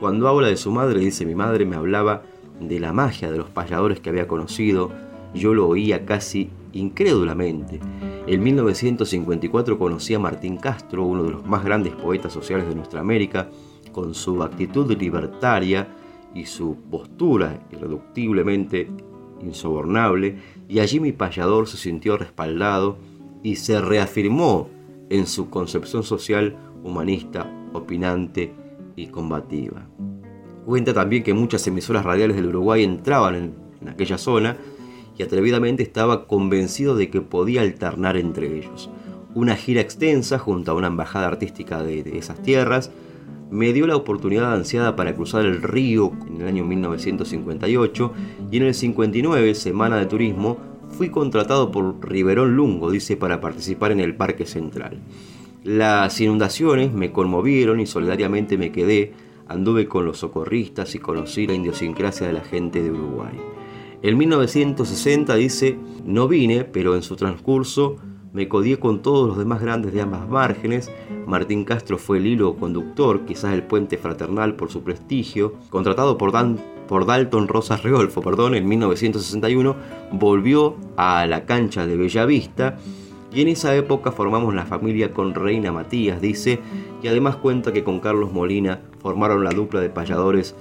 [0.00, 2.22] Cuando habla de su madre, dice mi madre me hablaba
[2.60, 4.90] de la magia de los payadores que había conocido,
[5.34, 7.80] yo lo oía casi incrédulamente.
[8.26, 13.00] En 1954 conocí a Martín Castro, uno de los más grandes poetas sociales de nuestra
[13.00, 13.48] América,
[13.92, 15.88] con su actitud libertaria
[16.34, 18.90] y su postura irreductiblemente
[19.42, 20.38] insobornable,
[20.68, 22.98] y allí mi payador se sintió respaldado
[23.42, 24.68] y se reafirmó
[25.10, 28.52] en su concepción social humanista, opinante
[28.96, 29.86] y combativa.
[30.66, 34.56] Cuenta también que muchas emisoras radiales del Uruguay entraban en, aquella zona
[35.16, 38.90] y atrevidamente estaba convencido de que podía alternar entre ellos.
[39.34, 42.90] Una gira extensa junto a una embajada artística de esas tierras
[43.50, 48.12] me dio la oportunidad ansiada para cruzar el río en el año 1958
[48.50, 50.58] y en el 59, Semana de Turismo,
[50.90, 54.98] fui contratado por Riverón Lungo, dice, para participar en el Parque Central.
[55.64, 59.12] Las inundaciones me conmovieron y solidariamente me quedé,
[59.48, 63.34] anduve con los socorristas y conocí la idiosincrasia de la gente de Uruguay.
[64.02, 67.96] En 1960 dice, no vine, pero en su transcurso
[68.32, 70.90] me codié con todos los demás grandes de ambas márgenes.
[71.26, 75.54] Martín Castro fue el hilo conductor, quizás el puente fraternal por su prestigio.
[75.70, 79.76] Contratado por, Dalton Rosas Reolfo perdón, en 1961,
[80.12, 82.78] volvió a la cancha de Bellavista
[83.32, 86.60] y en esa época formamos la familia con Reina Matías, dice,
[87.02, 90.54] y además cuenta que con Carlos Molina formaron la dupla de payadores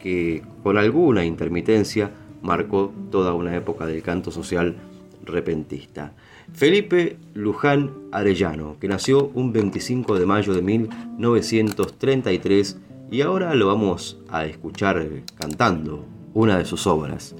[0.00, 2.10] que con alguna intermitencia
[2.42, 4.76] marcó toda una época del canto social
[5.24, 6.12] repentista.
[6.52, 12.78] Felipe Luján Arellano, que nació un 25 de mayo de 1933
[13.10, 17.34] y ahora lo vamos a escuchar cantando una de sus obras,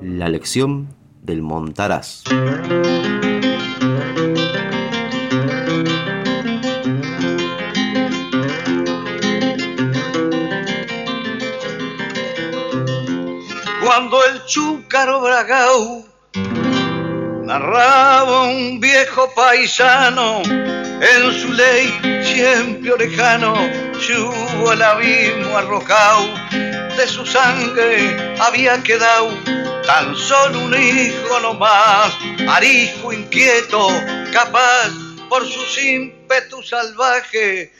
[0.00, 0.88] La lección
[1.22, 2.24] del Montaraz.
[13.84, 16.03] Cuando el chúcaro bragau
[17.44, 23.54] narraba un viejo paisano en su ley siempre orejano
[24.00, 26.24] subo al abismo arrojado
[26.96, 29.28] de su sangre había quedado
[29.86, 32.16] tan solo un hijo nomás
[32.48, 33.88] arijo inquieto
[34.32, 34.90] capaz
[35.28, 37.72] por sus ímpetu salvaje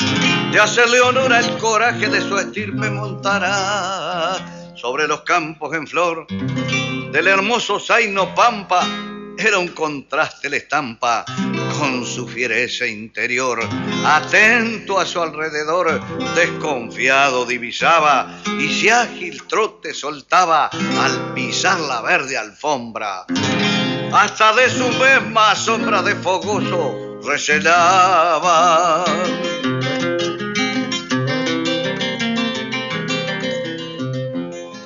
[0.52, 4.36] de hacerle honor al coraje de su estirpe montará
[4.74, 8.86] sobre los campos en flor del hermoso Zaino Pampa
[9.38, 11.24] era un contraste la estampa
[11.78, 13.60] con su fiereza interior.
[14.04, 16.00] Atento a su alrededor,
[16.34, 23.24] desconfiado divisaba y si ágil trote soltaba al pisar la verde alfombra.
[24.12, 29.04] Hasta de su misma sombra de fogoso recelaba.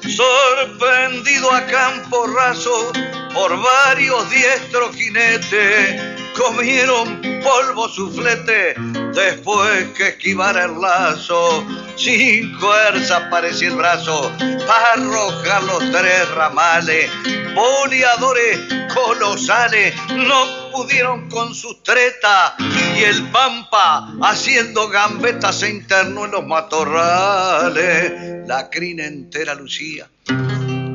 [0.08, 2.92] Sorprendido a campo raso,
[3.38, 6.02] por varios diestros jinetes
[6.36, 8.74] comieron polvo su flete
[9.14, 11.64] después que esquivara el lazo.
[11.94, 14.32] Sin fuerza parecía el brazo
[14.66, 17.08] para arrojar los tres ramales.
[17.54, 18.58] Boleadores
[18.92, 26.44] colosales no pudieron con sus tretas y el pampa haciendo gambetas se internó en los
[26.44, 28.48] matorrales.
[28.48, 30.10] La crina entera lucía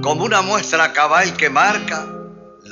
[0.02, 2.06] como una muestra cabal que marca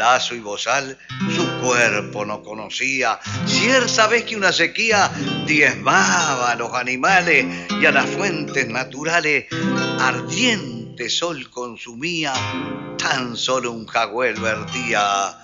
[0.01, 0.97] lazo y bozal,
[1.35, 3.19] su cuerpo no conocía.
[3.45, 5.11] Cierta vez que una sequía
[5.45, 7.45] diezmaba a los animales
[7.79, 9.45] y a las fuentes naturales,
[9.99, 12.33] ardiente sol consumía,
[12.97, 15.37] tan solo un jagüel vertía.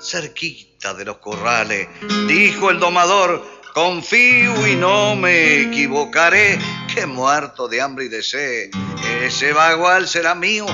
[0.00, 1.86] Cerquita de los corrales,
[2.26, 6.58] dijo el domador, confío y no me equivocaré,
[6.94, 8.70] que muerto de hambre y de sed
[9.22, 10.64] ese bagual será mío,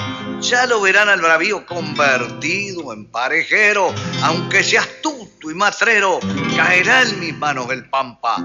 [0.40, 6.20] ya lo verán al bravío convertido en parejero, aunque sea astuto y matrero,
[6.54, 8.36] caerá en mis manos el pampa.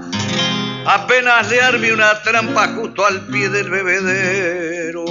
[0.86, 5.04] Apenas le arme una trampa justo al pie del bebedero.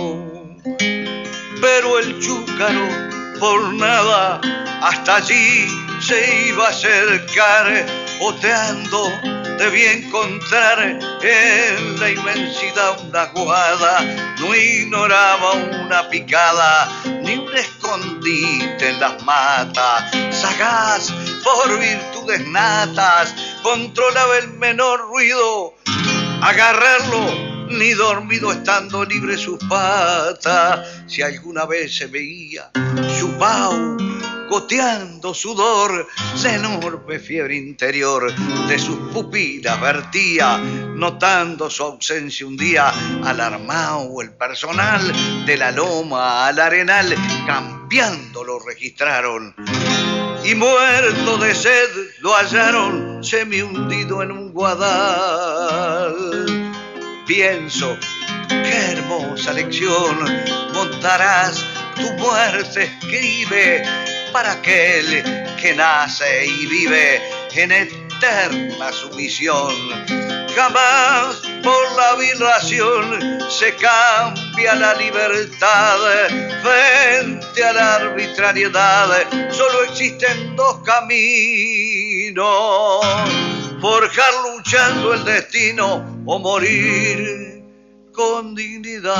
[1.62, 2.86] Pero el chúcaro
[3.40, 4.42] por nada
[4.82, 5.68] hasta allí
[6.02, 7.86] se iba a acercar,
[8.20, 14.01] oteando debí encontrar en la inmensidad una guada,
[14.39, 16.89] no ignoraba una picada,
[17.24, 21.12] ni un escondite en las matas, sagaz
[21.43, 23.34] por virtudes natas,
[23.64, 25.74] controlaba el menor ruido,
[26.41, 32.70] agarrarlo ni dormido estando libre sus patas, si alguna vez se veía
[33.18, 34.16] chupao
[34.48, 36.08] goteando sudor,
[36.43, 38.34] la enorme fiebre interior
[38.68, 42.91] de sus pupilas vertía, notando su ausencia un día,
[43.24, 47.14] alarmado el personal de la loma al arenal,
[47.45, 49.56] cambiando lo registraron.
[50.43, 51.89] y muerto de sed
[52.20, 56.16] lo hallaron semi hundido en un guadal.
[57.26, 57.98] Pienso,
[58.48, 60.18] qué hermosa lección
[60.74, 63.84] montarás, tu muerte escribe
[64.38, 65.24] para aquel
[65.60, 67.20] que nace y vive
[67.54, 69.74] en eterna sumisión.
[70.56, 75.98] Jamás por la vibración se cambia la libertad
[76.62, 79.10] frente a la arbitrariedad.
[79.50, 82.46] Solo existen dos caminos,
[83.82, 87.64] forjar luchando el destino o morir
[88.14, 89.16] con dignidad.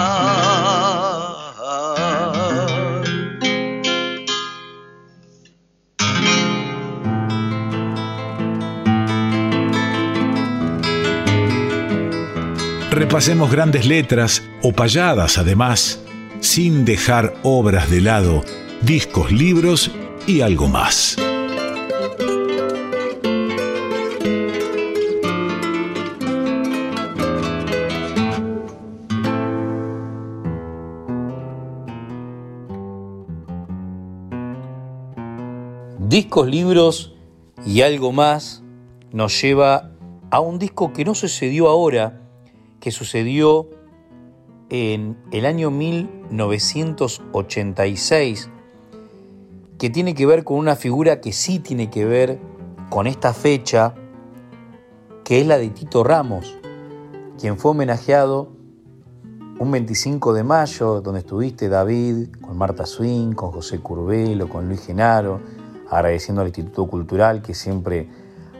[12.98, 16.04] Repasemos grandes letras o payadas además,
[16.40, 18.44] sin dejar obras de lado,
[18.82, 19.92] discos, libros
[20.26, 21.16] y algo más.
[36.00, 37.16] Discos, libros
[37.64, 38.64] y algo más
[39.12, 39.92] nos lleva
[40.32, 42.27] a un disco que no sucedió ahora,
[42.80, 43.68] que sucedió
[44.70, 48.50] en el año 1986,
[49.78, 52.40] que tiene que ver con una figura que sí tiene que ver
[52.90, 53.96] con esta fecha,
[55.24, 56.58] que es la de Tito Ramos,
[57.40, 58.50] quien fue homenajeado
[59.60, 64.86] un 25 de mayo, donde estuviste David, con Marta Swing, con José Curbelo, con Luis
[64.86, 65.42] Genaro,
[65.90, 68.08] agradeciendo al Instituto Cultural que siempre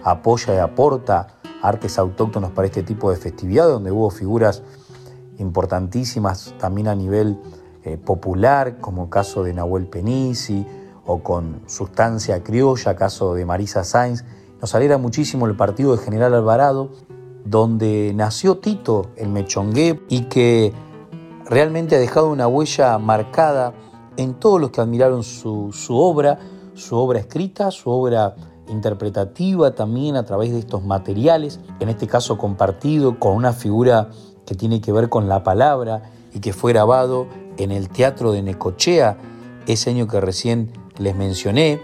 [0.04, 1.37] apoya y aporta
[1.68, 4.64] artes autóctonos para este tipo de festividades, donde hubo figuras
[5.38, 7.40] importantísimas también a nivel
[7.84, 10.66] eh, popular, como el caso de Nahuel Penisi,
[11.06, 14.26] o con Sustancia Criolla, caso de Marisa Sainz.
[14.60, 16.90] Nos alegra muchísimo el partido de General Alvarado,
[17.46, 20.74] donde nació Tito, el mechongué, y que
[21.46, 23.74] realmente ha dejado una huella marcada
[24.18, 26.40] en todos los que admiraron su obra,
[26.74, 28.36] su obra escrita, su obra
[28.70, 34.10] interpretativa también a través de estos materiales, en este caso compartido con una figura
[34.46, 38.42] que tiene que ver con la palabra y que fue grabado en el Teatro de
[38.42, 39.18] Necochea,
[39.68, 41.80] ese año que recién les mencioné,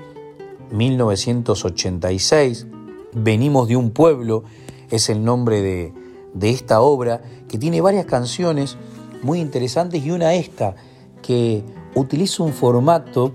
[0.72, 2.68] 1986.
[3.14, 4.44] Venimos de un pueblo,
[4.90, 5.94] es el nombre de,
[6.34, 8.78] de esta obra, que tiene varias canciones
[9.22, 10.76] muy interesantes y una esta,
[11.22, 11.64] que
[11.96, 13.34] utiliza un formato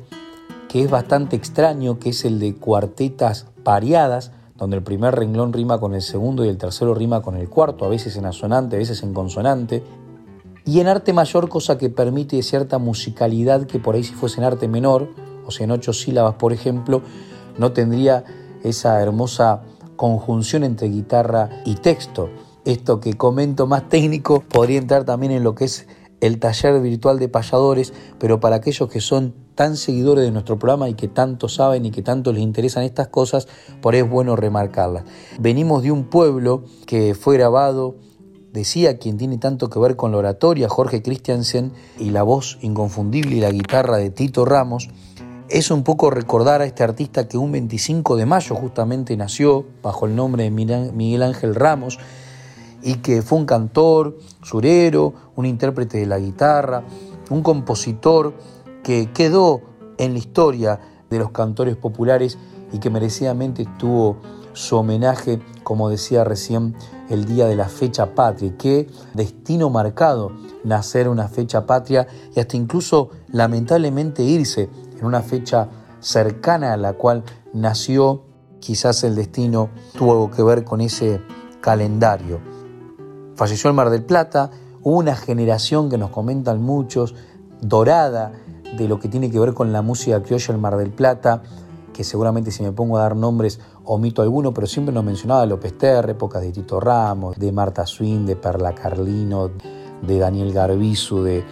[0.68, 5.78] que es bastante extraño, que es el de cuartetas pareadas, donde el primer renglón rima
[5.78, 8.78] con el segundo y el tercero rima con el cuarto, a veces en asonante, a
[8.78, 9.82] veces en consonante.
[10.64, 14.44] Y en arte mayor, cosa que permite cierta musicalidad que por ahí si fuese en
[14.44, 15.08] arte menor,
[15.46, 17.02] o sea, en ocho sílabas, por ejemplo,
[17.56, 18.24] no tendría
[18.62, 19.62] esa hermosa
[19.96, 22.28] conjunción entre guitarra y texto.
[22.64, 25.86] Esto que comento más técnico podría entrar también en lo que es
[26.20, 30.88] el taller virtual de payadores, pero para aquellos que son tan seguidores de nuestro programa
[30.88, 33.48] y que tanto saben y que tanto les interesan estas cosas,
[33.80, 35.04] por ahí es bueno remarcarlas.
[35.40, 37.96] Venimos de un pueblo que fue grabado,
[38.52, 43.36] decía quien tiene tanto que ver con la oratoria, Jorge Christiansen, y la voz inconfundible
[43.36, 44.88] y la guitarra de Tito Ramos,
[45.48, 50.06] es un poco recordar a este artista que un 25 de mayo justamente nació bajo
[50.06, 51.98] el nombre de Miguel Ángel Ramos
[52.82, 56.84] y que fue un cantor, surero, un intérprete de la guitarra,
[57.30, 58.34] un compositor
[58.82, 59.60] que quedó
[59.98, 62.38] en la historia de los cantores populares
[62.72, 64.16] y que merecidamente tuvo
[64.52, 66.74] su homenaje, como decía recién,
[67.08, 68.54] el día de la fecha patria.
[68.58, 70.32] Qué destino marcado
[70.64, 74.68] nacer una fecha patria y hasta incluso lamentablemente irse
[74.98, 75.68] en una fecha
[76.00, 78.22] cercana a la cual nació,
[78.60, 81.20] quizás el destino tuvo que ver con ese
[81.60, 82.57] calendario.
[83.39, 84.51] Falleció el Mar del Plata,
[84.82, 87.14] hubo una generación que nos comentan muchos,
[87.61, 88.32] dorada,
[88.76, 91.45] de lo que tiene que ver con la música criolla el Mar del Plata,
[91.93, 95.78] que seguramente si me pongo a dar nombres omito alguno, pero siempre nos mencionaba López
[95.78, 99.51] Terre, épocas de Tito Ramos, de Marta Swin, de Perla Carlino,
[100.03, 101.45] de Daniel Garbizu, de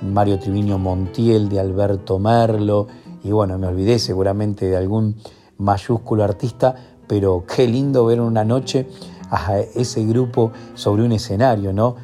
[0.00, 2.86] Mario Triviño Montiel, de Alberto Merlo,
[3.24, 5.16] y bueno, me olvidé seguramente de algún
[5.58, 6.76] mayúsculo artista,
[7.08, 8.86] pero qué lindo ver una noche
[9.32, 11.96] a ese grupo sobre un escenario, ¿no?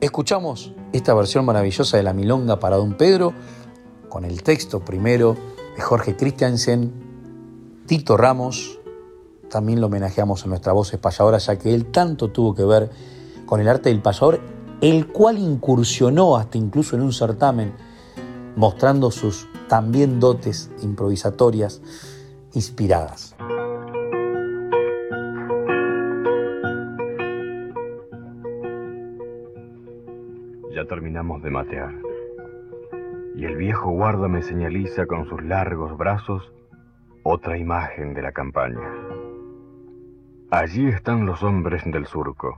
[0.00, 3.34] Escuchamos esta versión maravillosa de la Milonga para Don Pedro,
[4.08, 5.36] con el texto primero
[5.74, 6.92] de Jorge Christiansen,
[7.86, 8.78] Tito Ramos,
[9.50, 12.90] también lo homenajeamos a nuestra voz espalladora, ya que él tanto tuvo que ver
[13.44, 14.40] con el arte del payador,
[14.80, 17.74] el cual incursionó hasta incluso en un certamen
[18.54, 21.80] mostrando sus también dotes improvisatorias
[22.54, 23.34] inspiradas.
[30.88, 31.92] Terminamos de matear.
[33.34, 36.52] Y el viejo guarda me señaliza con sus largos brazos
[37.24, 38.88] otra imagen de la campaña.
[40.52, 42.56] Allí están los hombres del surco,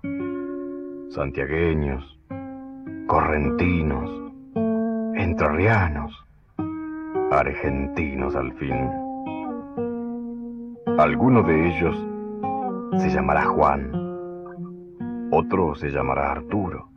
[1.09, 2.21] santiagueños,
[3.07, 4.11] correntinos,
[5.15, 6.13] entrerrianos,
[7.31, 8.77] argentinos al fin.
[10.99, 11.97] Alguno de ellos
[12.99, 13.91] se llamará Juan,
[15.31, 16.91] otro se llamará Arturo,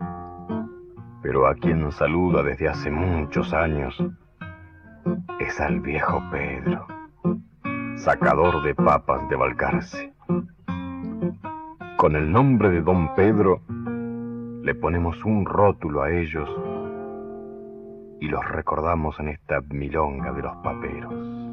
[1.21, 3.95] pero a quien saluda desde hace muchos años
[5.39, 6.87] es al viejo Pedro,
[7.95, 10.13] sacador de papas de Balcarce.
[11.97, 13.61] Con el nombre de don Pedro
[14.63, 16.49] le ponemos un rótulo a ellos
[18.19, 21.50] y los recordamos en esta milonga de los paperos.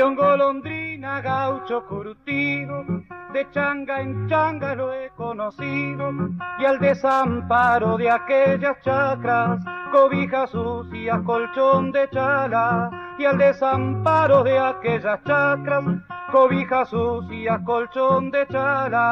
[0.00, 2.84] Golondrina gaucho curtido,
[3.32, 6.12] de changa en changa lo he conocido,
[6.58, 14.58] y al desamparo de aquellas chacras, cobija sucia, colchón de chala, y al desamparo de
[14.58, 15.84] aquellas chacras,
[16.30, 19.04] cobija sucia, colchón de chala.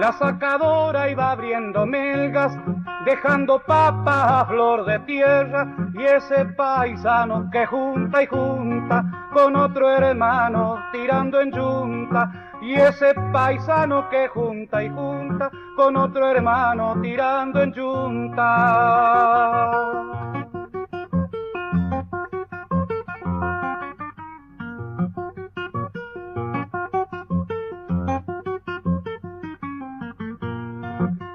[0.00, 2.56] La sacadora iba abriendo melgas,
[3.04, 9.90] dejando papas a flor de tierra, y ese paisano que junta y junta con otro
[9.90, 12.32] hermano tirando en junta,
[12.62, 18.46] y ese paisano que junta y junta con otro hermano tirando en junta.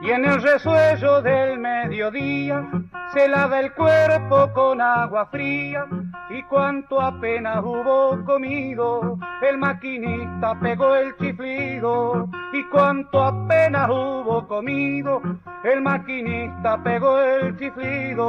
[0.05, 2.67] Y en el resuello del mediodía
[3.11, 5.87] se lava el cuerpo con agua fría
[6.29, 15.21] y cuanto apenas hubo comido, el maquinista pegó el chiflido y cuanto apenas hubo comido,
[15.63, 18.25] el maquinista pegó el chiflido.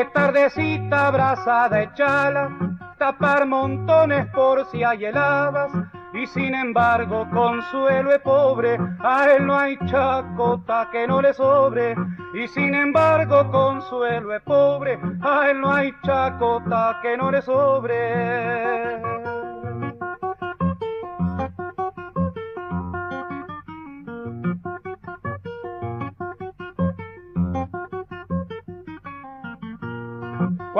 [0.00, 2.48] De tardecita abrazada echala,
[2.96, 5.70] tapar montones por si hay heladas,
[6.14, 11.94] y sin embargo consuelo es pobre, a él no hay chacota que no le sobre,
[12.32, 19.09] y sin embargo consuelo es pobre, a él no hay chacota que no le sobre.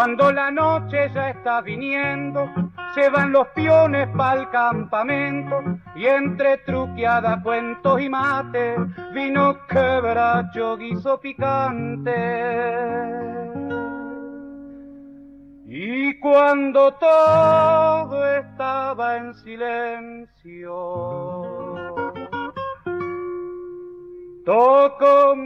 [0.01, 2.51] Cuando la noche ya está viniendo,
[2.95, 5.63] se van los piones pa'l campamento
[5.95, 8.77] y entre truqueada, cuentos y mate,
[9.13, 12.15] vino quebracho, guiso picante.
[15.67, 20.73] Y cuando todo estaba en silencio,
[24.47, 25.37] toco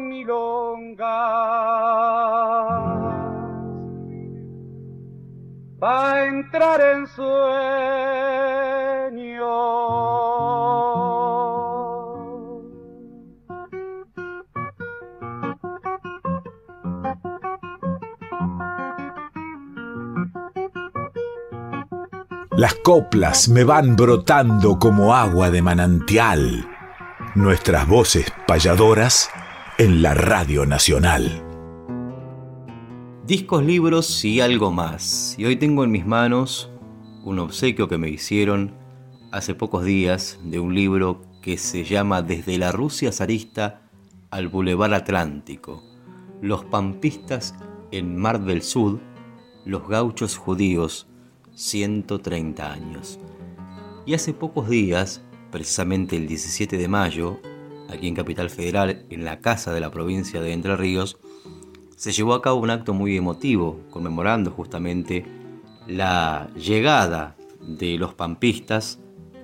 [5.85, 7.25] longa a entrar en sueño.
[22.57, 26.69] Las coplas me van brotando como agua de manantial.
[27.35, 29.29] Nuestras voces payadoras
[29.77, 31.44] en la Radio Nacional
[33.27, 35.35] discos, libros y algo más.
[35.39, 36.69] Y hoy tengo en mis manos
[37.25, 38.75] un obsequio que me hicieron
[39.33, 43.81] hace pocos días de un libro que se llama Desde la Rusia zarista
[44.31, 45.83] al Boulevard Atlántico.
[46.43, 47.55] Los pampistas
[47.93, 48.99] en Mar del Sud,
[49.65, 51.07] los gauchos judíos,
[51.55, 53.19] 130 años.
[54.05, 57.41] Y hace pocos días, precisamente el 17 de mayo,
[57.89, 61.17] aquí en Capital Federal, en la casa de la provincia de Entre Ríos,
[61.97, 65.25] se llevó a cabo un acto muy emotivo, conmemorando justamente
[65.87, 68.99] la llegada de los pampistas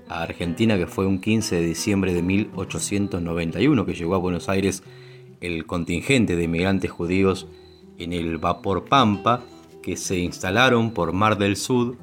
[0.09, 4.83] a Argentina, que fue un 15 de diciembre de 1891, que llegó a Buenos Aires
[5.41, 7.47] el contingente de inmigrantes judíos
[7.99, 9.43] en el vapor Pampa,
[9.83, 11.97] que se instalaron por Mar del Sud,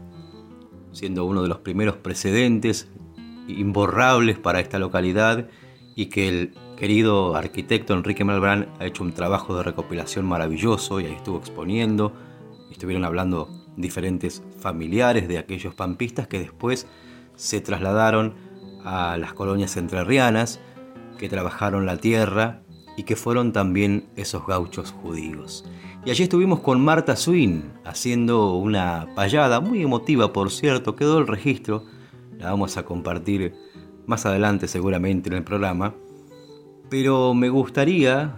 [0.92, 2.90] siendo uno de los primeros precedentes
[3.48, 5.48] imborrables para esta localidad
[5.96, 11.08] y que el querido arquitecto Enrique Malbrán ha hecho un trabajo de recopilación maravilloso y
[11.08, 12.14] ahí estuvo exponiendo,
[12.72, 16.88] estuvieron hablando diferentes familiares de aquellos pampistas que después
[17.36, 18.36] se trasladaron
[18.86, 20.60] a las colonias entrerrianas,
[21.18, 22.62] que trabajaron la tierra
[22.96, 25.66] y que fueron también esos gauchos judíos.
[26.06, 31.28] Y allí estuvimos con Marta Swin haciendo una payada muy emotiva, por cierto, quedó el
[31.28, 31.86] registro,
[32.38, 33.56] la vamos a compartir
[34.06, 35.96] más adelante seguramente en el programa,
[36.90, 38.36] pero me gustaría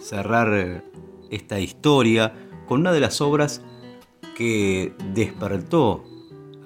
[0.00, 0.84] cerrar
[1.30, 2.32] esta historia
[2.66, 3.62] con una de las obras
[4.36, 6.04] que despertó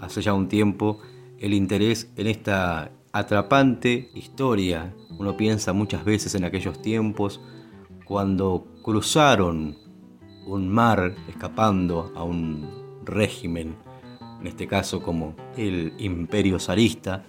[0.01, 0.99] hace ya un tiempo
[1.39, 4.95] el interés en esta atrapante historia.
[5.19, 7.41] Uno piensa muchas veces en aquellos tiempos
[8.05, 9.77] cuando cruzaron
[10.47, 12.69] un mar escapando a un
[13.05, 13.77] régimen,
[14.41, 17.25] en este caso como el imperio zarista,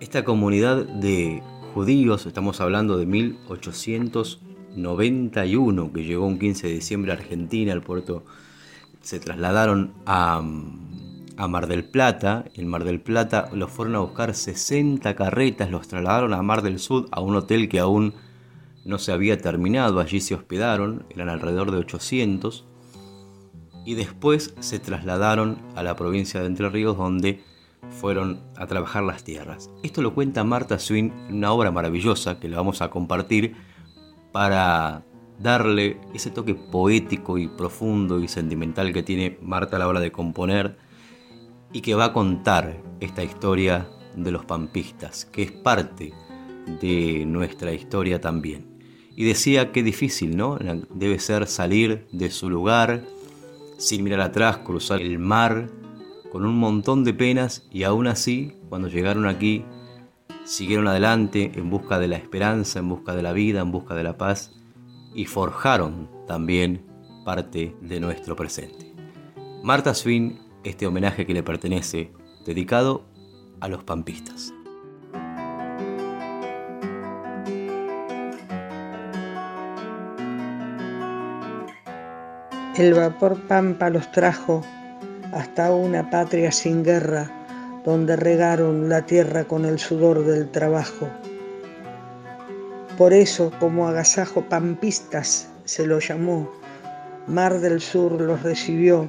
[0.00, 1.42] esta comunidad de
[1.72, 8.26] judíos, estamos hablando de 1891, que llegó un 15 de diciembre a Argentina, al puerto
[9.00, 10.42] se trasladaron a,
[11.48, 12.44] Mar del Plata.
[12.54, 16.78] En Mar del Plata los fueron a buscar 60 carretas, los trasladaron a Mar del
[16.78, 18.14] Sur, a un hotel que aún
[18.84, 19.98] no se había terminado.
[19.98, 22.66] Allí se hospedaron, eran alrededor de 800.
[23.84, 27.42] Y después se trasladaron a la provincia de Entre Ríos, donde
[27.90, 29.70] fueron a trabajar las tierras.
[29.82, 33.54] Esto lo cuenta Marta Swin una obra maravillosa que le vamos a compartir
[34.32, 35.04] para
[35.38, 40.12] darle ese toque poético y profundo y sentimental que tiene Marta a la hora de
[40.12, 40.78] componer
[41.72, 46.12] y que va a contar esta historia de los pampistas, que es parte
[46.80, 48.78] de nuestra historia también.
[49.16, 50.58] Y decía que difícil, ¿no?
[50.90, 53.04] Debe ser salir de su lugar,
[53.78, 55.68] sin mirar atrás, cruzar el mar,
[56.32, 59.66] con un montón de penas y aún así, cuando llegaron aquí,
[60.44, 64.02] siguieron adelante en busca de la esperanza, en busca de la vida, en busca de
[64.02, 64.50] la paz
[65.14, 66.86] y forjaron también
[67.26, 68.94] parte de nuestro presente.
[69.62, 72.14] Marta Swin, este homenaje que le pertenece,
[72.46, 73.04] dedicado
[73.60, 74.54] a los pampistas.
[82.74, 84.62] El vapor pampa los trajo
[85.32, 87.30] hasta una patria sin guerra,
[87.84, 91.08] donde regaron la tierra con el sudor del trabajo
[92.98, 96.52] por eso, como agasajo pampistas se lo llamó,
[97.26, 99.08] Mar del Sur los recibió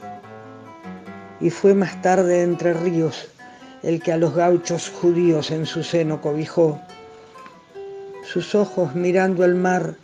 [1.41, 3.27] y fue más tarde Entre Ríos
[3.81, 6.79] el que a los gauchos judíos en su seno cobijó.
[8.23, 9.95] Sus ojos mirando el mar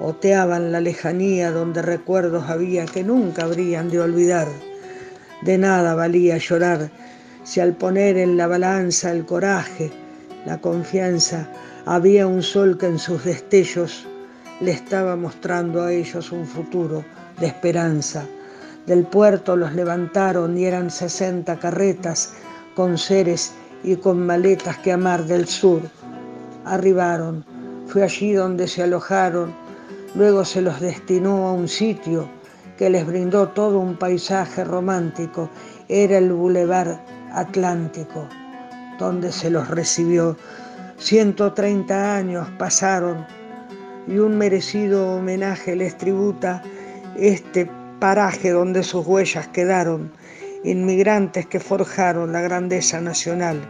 [0.00, 4.48] oteaban la lejanía donde recuerdos había que nunca habrían de olvidar.
[5.42, 6.90] De nada valía llorar
[7.44, 9.90] si al poner en la balanza el coraje,
[10.44, 11.48] la confianza,
[11.86, 14.06] había un sol que en sus destellos
[14.60, 17.04] le estaba mostrando a ellos un futuro
[17.38, 18.26] de esperanza.
[18.86, 22.34] Del puerto los levantaron y eran sesenta carretas
[22.74, 25.82] con seres y con maletas que a Mar del Sur
[26.64, 27.44] arribaron.
[27.86, 29.54] Fue allí donde se alojaron.
[30.14, 32.28] Luego se los destinó a un sitio
[32.80, 35.50] que les brindó todo un paisaje romántico.
[35.86, 36.96] Era el Boulevard
[37.30, 38.26] Atlántico,
[38.98, 40.34] donde se los recibió
[40.96, 43.26] 130 años pasaron
[44.08, 46.62] y un merecido homenaje les tributa
[47.18, 50.10] este paraje donde sus huellas quedaron,
[50.64, 53.60] inmigrantes que forjaron la grandeza nacional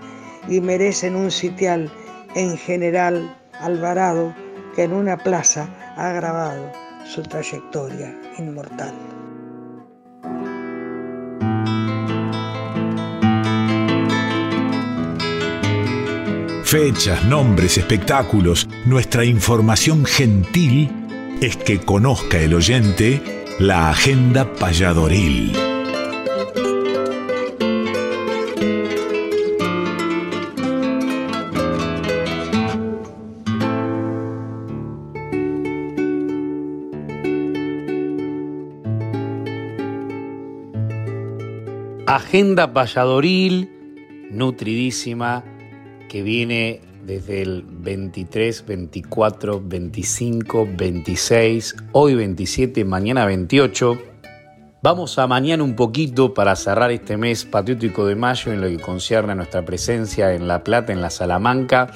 [0.49, 1.91] y merecen un sitial
[2.37, 4.33] en general Alvarado
[4.77, 8.95] que en una plaza ha grabado su trayectoria inmortal.
[16.71, 20.89] fechas, nombres, espectáculos, nuestra información gentil
[21.41, 23.21] es que conozca el oyente
[23.59, 25.70] la agenda payadoril.
[42.13, 43.71] Agenda payadoril,
[44.33, 45.45] nutridísima
[46.09, 53.97] que viene desde el 23, 24, 25, 26, hoy 27, mañana 28,
[54.83, 58.81] Vamos a mañana un poquito para cerrar este mes patriótico de mayo en lo que
[58.81, 61.93] concierne a nuestra presencia en La Plata, en la Salamanca.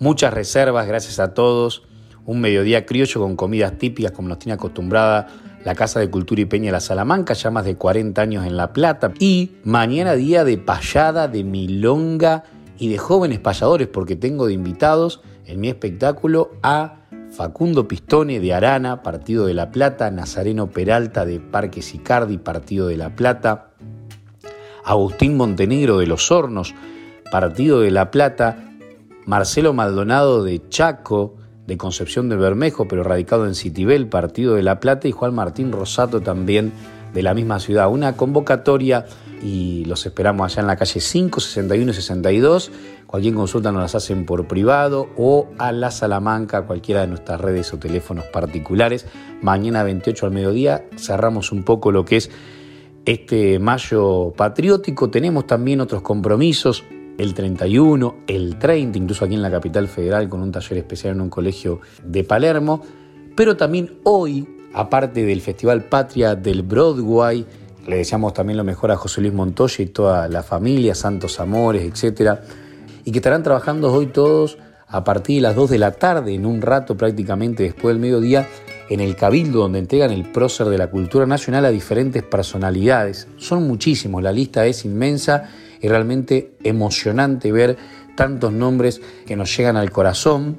[0.00, 1.84] Muchas reservas, gracias a todos.
[2.24, 5.28] Un mediodía criollo con comidas típicas como nos tiene acostumbrada
[5.64, 8.56] la Casa de Cultura y Peña de la Salamanca, ya más de 40 años en
[8.56, 9.12] La Plata.
[9.18, 12.44] Y mañana día de payada, de milonga
[12.78, 17.00] y de jóvenes payadores, porque tengo de invitados en mi espectáculo a
[17.30, 22.96] Facundo Pistone de Arana, Partido de la Plata, Nazareno Peralta de Parque Sicardi, Partido de
[22.96, 23.70] la Plata,
[24.84, 26.74] Agustín Montenegro de Los Hornos,
[27.30, 28.70] Partido de la Plata,
[29.26, 31.36] Marcelo Maldonado de Chaco,
[31.70, 35.70] de Concepción del Bermejo, pero radicado en Citibel, Partido de la Plata, y Juan Martín
[35.70, 36.72] Rosato también
[37.14, 37.88] de la misma ciudad.
[37.88, 39.06] Una convocatoria
[39.40, 42.72] y los esperamos allá en la calle 5, 61 y 62
[43.06, 47.72] Cualquier consulta nos las hacen por privado o a la Salamanca, cualquiera de nuestras redes
[47.72, 49.04] o teléfonos particulares.
[49.42, 52.30] Mañana 28 al mediodía cerramos un poco lo que es
[53.04, 55.10] este mayo patriótico.
[55.10, 56.84] Tenemos también otros compromisos,
[57.22, 61.20] el 31, el 30, incluso aquí en la capital federal con un taller especial en
[61.20, 62.82] un colegio de Palermo.
[63.36, 67.44] Pero también hoy, aparte del Festival Patria del Broadway,
[67.86, 71.82] le deseamos también lo mejor a José Luis Montoya y toda la familia, Santos Amores,
[71.82, 72.42] etcétera
[73.04, 76.46] y que estarán trabajando hoy todos a partir de las 2 de la tarde, en
[76.46, 78.48] un rato prácticamente después del mediodía,
[78.88, 83.28] en el Cabildo, donde entregan el prócer de la cultura nacional a diferentes personalidades.
[83.36, 85.48] Son muchísimos, la lista es inmensa
[85.80, 87.76] y realmente emocionante ver
[88.16, 90.58] tantos nombres que nos llegan al corazón,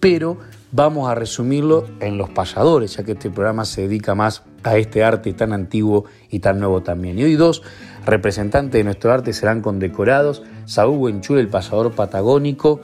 [0.00, 0.38] pero
[0.72, 5.02] vamos a resumirlo en los payadores, ya que este programa se dedica más a este
[5.02, 7.18] arte tan antiguo y tan nuevo también.
[7.18, 7.62] Y hoy dos
[8.04, 12.80] representantes de nuestro arte serán condecorados, Saúl Buenchul, el payador patagónico,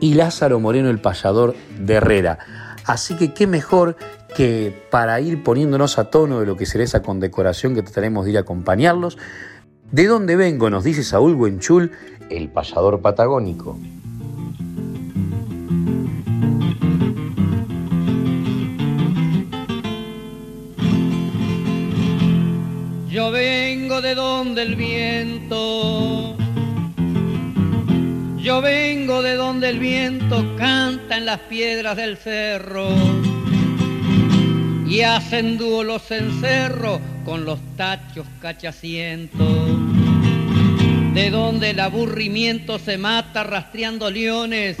[0.00, 2.38] y Lázaro Moreno, el payador de Herrera.
[2.84, 3.96] Así que qué mejor
[4.36, 8.32] que para ir poniéndonos a tono de lo que será esa condecoración que trataremos de
[8.32, 9.16] ir a acompañarlos.
[9.94, 10.70] ¿De dónde vengo?
[10.70, 11.92] Nos dice Saúl Buenchul,
[12.28, 13.78] el payador patagónico.
[23.08, 26.36] Yo vengo de donde el viento,
[28.38, 32.88] yo vengo de donde el viento canta en las piedras del cerro
[34.88, 39.83] y hacen dúo los encerros con los tachos cachacientos.
[41.14, 44.76] De donde el aburrimiento se mata rastreando leones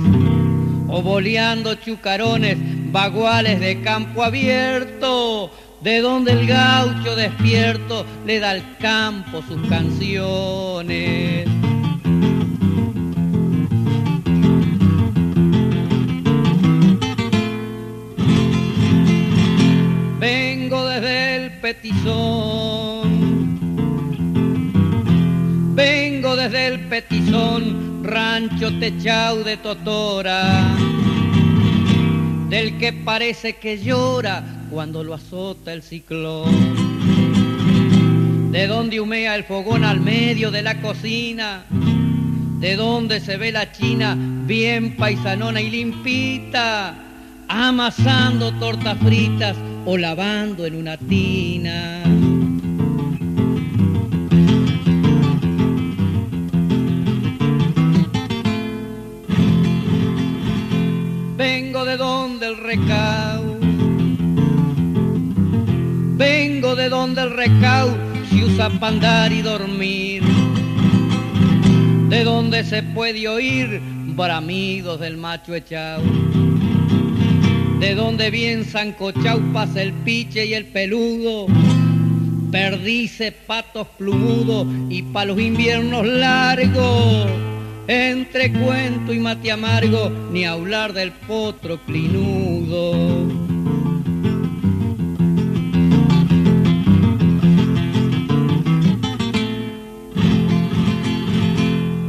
[0.88, 2.58] o boleando chucarones,
[2.92, 5.50] baguales de campo abierto
[5.84, 11.46] de donde el gaucho despierto le da al campo sus canciones.
[20.18, 23.03] Vengo desde el petizón,
[25.74, 30.76] vengo desde el petizón, rancho techao de Totora,
[32.48, 36.84] del que parece que llora cuando lo azota el ciclón.
[38.52, 41.64] De donde humea el fogón al medio de la cocina,
[42.60, 46.94] de donde se ve la china bien paisanona y limpita,
[47.48, 52.23] amasando tortas fritas o lavando en una tina.
[61.84, 63.58] De donde el recao
[66.16, 67.90] Vengo de donde el recau
[68.30, 70.22] se usa para andar y dormir.
[72.08, 73.82] De donde se puede oír
[74.16, 76.02] bramidos del macho echao.
[77.80, 81.46] De donde bien sancochau pasa el piche y el peludo.
[82.50, 87.43] Perdice, patos plumudos y pa' los inviernos largos.
[87.86, 93.28] Entre cuento y mate amargo, ni hablar del potro clinudo.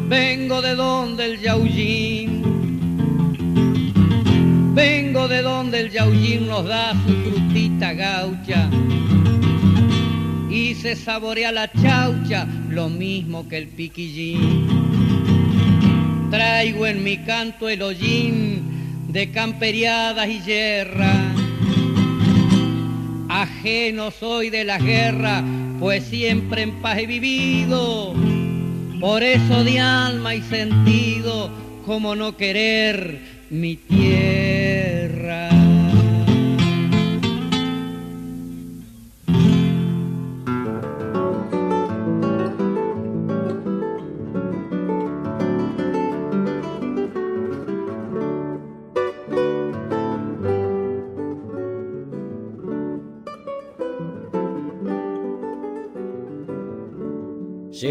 [0.08, 2.42] Vengo de donde el yaullín,
[4.74, 8.70] vengo de donde el yaullín nos da su frutita gaucha
[10.50, 14.85] y se saborea la chaucha lo mismo que el piquillín.
[16.36, 21.14] Traigo en mi canto el hollín de camperiadas y yerra.
[23.30, 25.42] Ajeno soy de la guerra,
[25.80, 28.14] pues siempre en paz he vivido
[29.00, 31.50] por eso de alma y sentido,
[31.86, 35.55] como no querer mi tierra.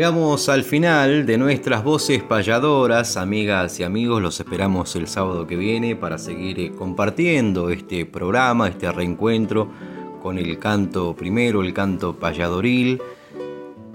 [0.04, 5.56] Llegamos al final de nuestras voces payadoras, amigas y amigos, los esperamos el sábado que
[5.56, 9.70] viene para seguir eh, compartiendo este programa, este reencuentro
[10.22, 13.00] con el canto primero, el canto payadoril.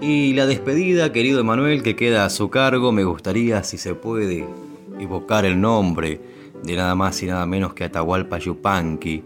[0.00, 4.44] Y la despedida, querido Emanuel, que queda a su cargo, me gustaría, si se puede,
[4.98, 6.20] evocar el nombre
[6.64, 9.22] de nada más y nada menos que Atahualpa Yupanqui,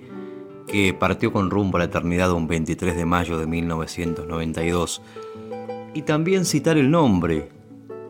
[0.66, 5.00] que partió con rumbo a la eternidad un 23 de mayo de 1992.
[5.94, 7.50] Y también citar el nombre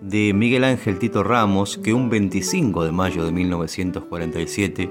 [0.01, 4.91] de Miguel Ángel Tito Ramos, que un 25 de mayo de 1947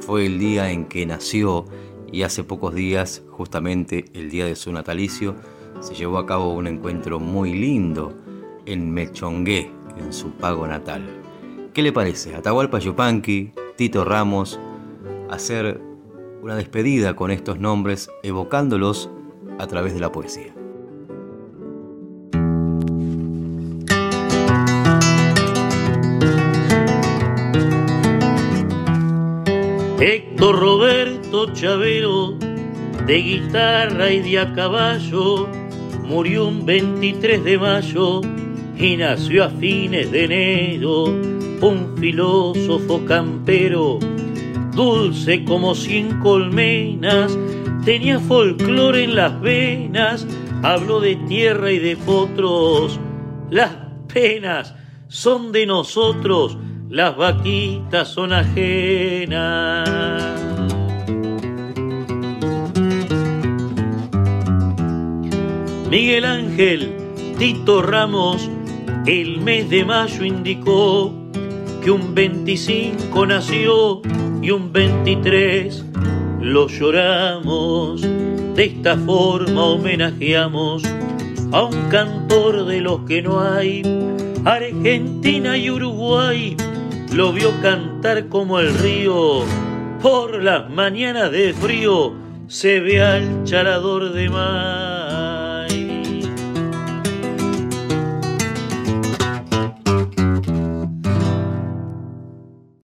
[0.00, 1.64] fue el día en que nació
[2.12, 5.34] y hace pocos días, justamente el día de su natalicio,
[5.80, 8.14] se llevó a cabo un encuentro muy lindo
[8.66, 11.04] en Mechongué, en su pago natal.
[11.72, 12.34] ¿Qué le parece?
[12.34, 14.60] Atahualpa Yupanqui, Tito Ramos,
[15.30, 15.80] hacer
[16.42, 19.10] una despedida con estos nombres, evocándolos
[19.58, 20.55] a través de la poesía.
[30.36, 32.34] Héctor Roberto Chavero,
[33.06, 35.48] de guitarra y de a caballo,
[36.04, 38.20] murió un 23 de mayo
[38.76, 43.98] y nació a fines de enero, un filósofo campero,
[44.74, 47.34] dulce como cien colmenas,
[47.86, 50.26] tenía folclore en las venas,
[50.62, 53.00] habló de tierra y de potros,
[53.48, 53.74] las
[54.12, 54.74] penas
[55.08, 56.58] son de nosotros,
[56.88, 59.88] las vaquitas son ajenas.
[65.90, 66.96] Miguel Ángel
[67.38, 68.50] Tito Ramos
[69.06, 71.14] el mes de mayo indicó
[71.82, 74.02] que un 25 nació
[74.42, 75.84] y un 23
[76.40, 78.02] lo lloramos.
[78.02, 80.82] De esta forma homenajeamos
[81.52, 83.82] a un cantor de los que no hay.
[84.44, 86.56] Argentina y Uruguay
[87.12, 89.44] lo vio cantar como el río.
[90.02, 92.14] Por las mañanas de frío
[92.48, 94.95] se ve al charador de mar.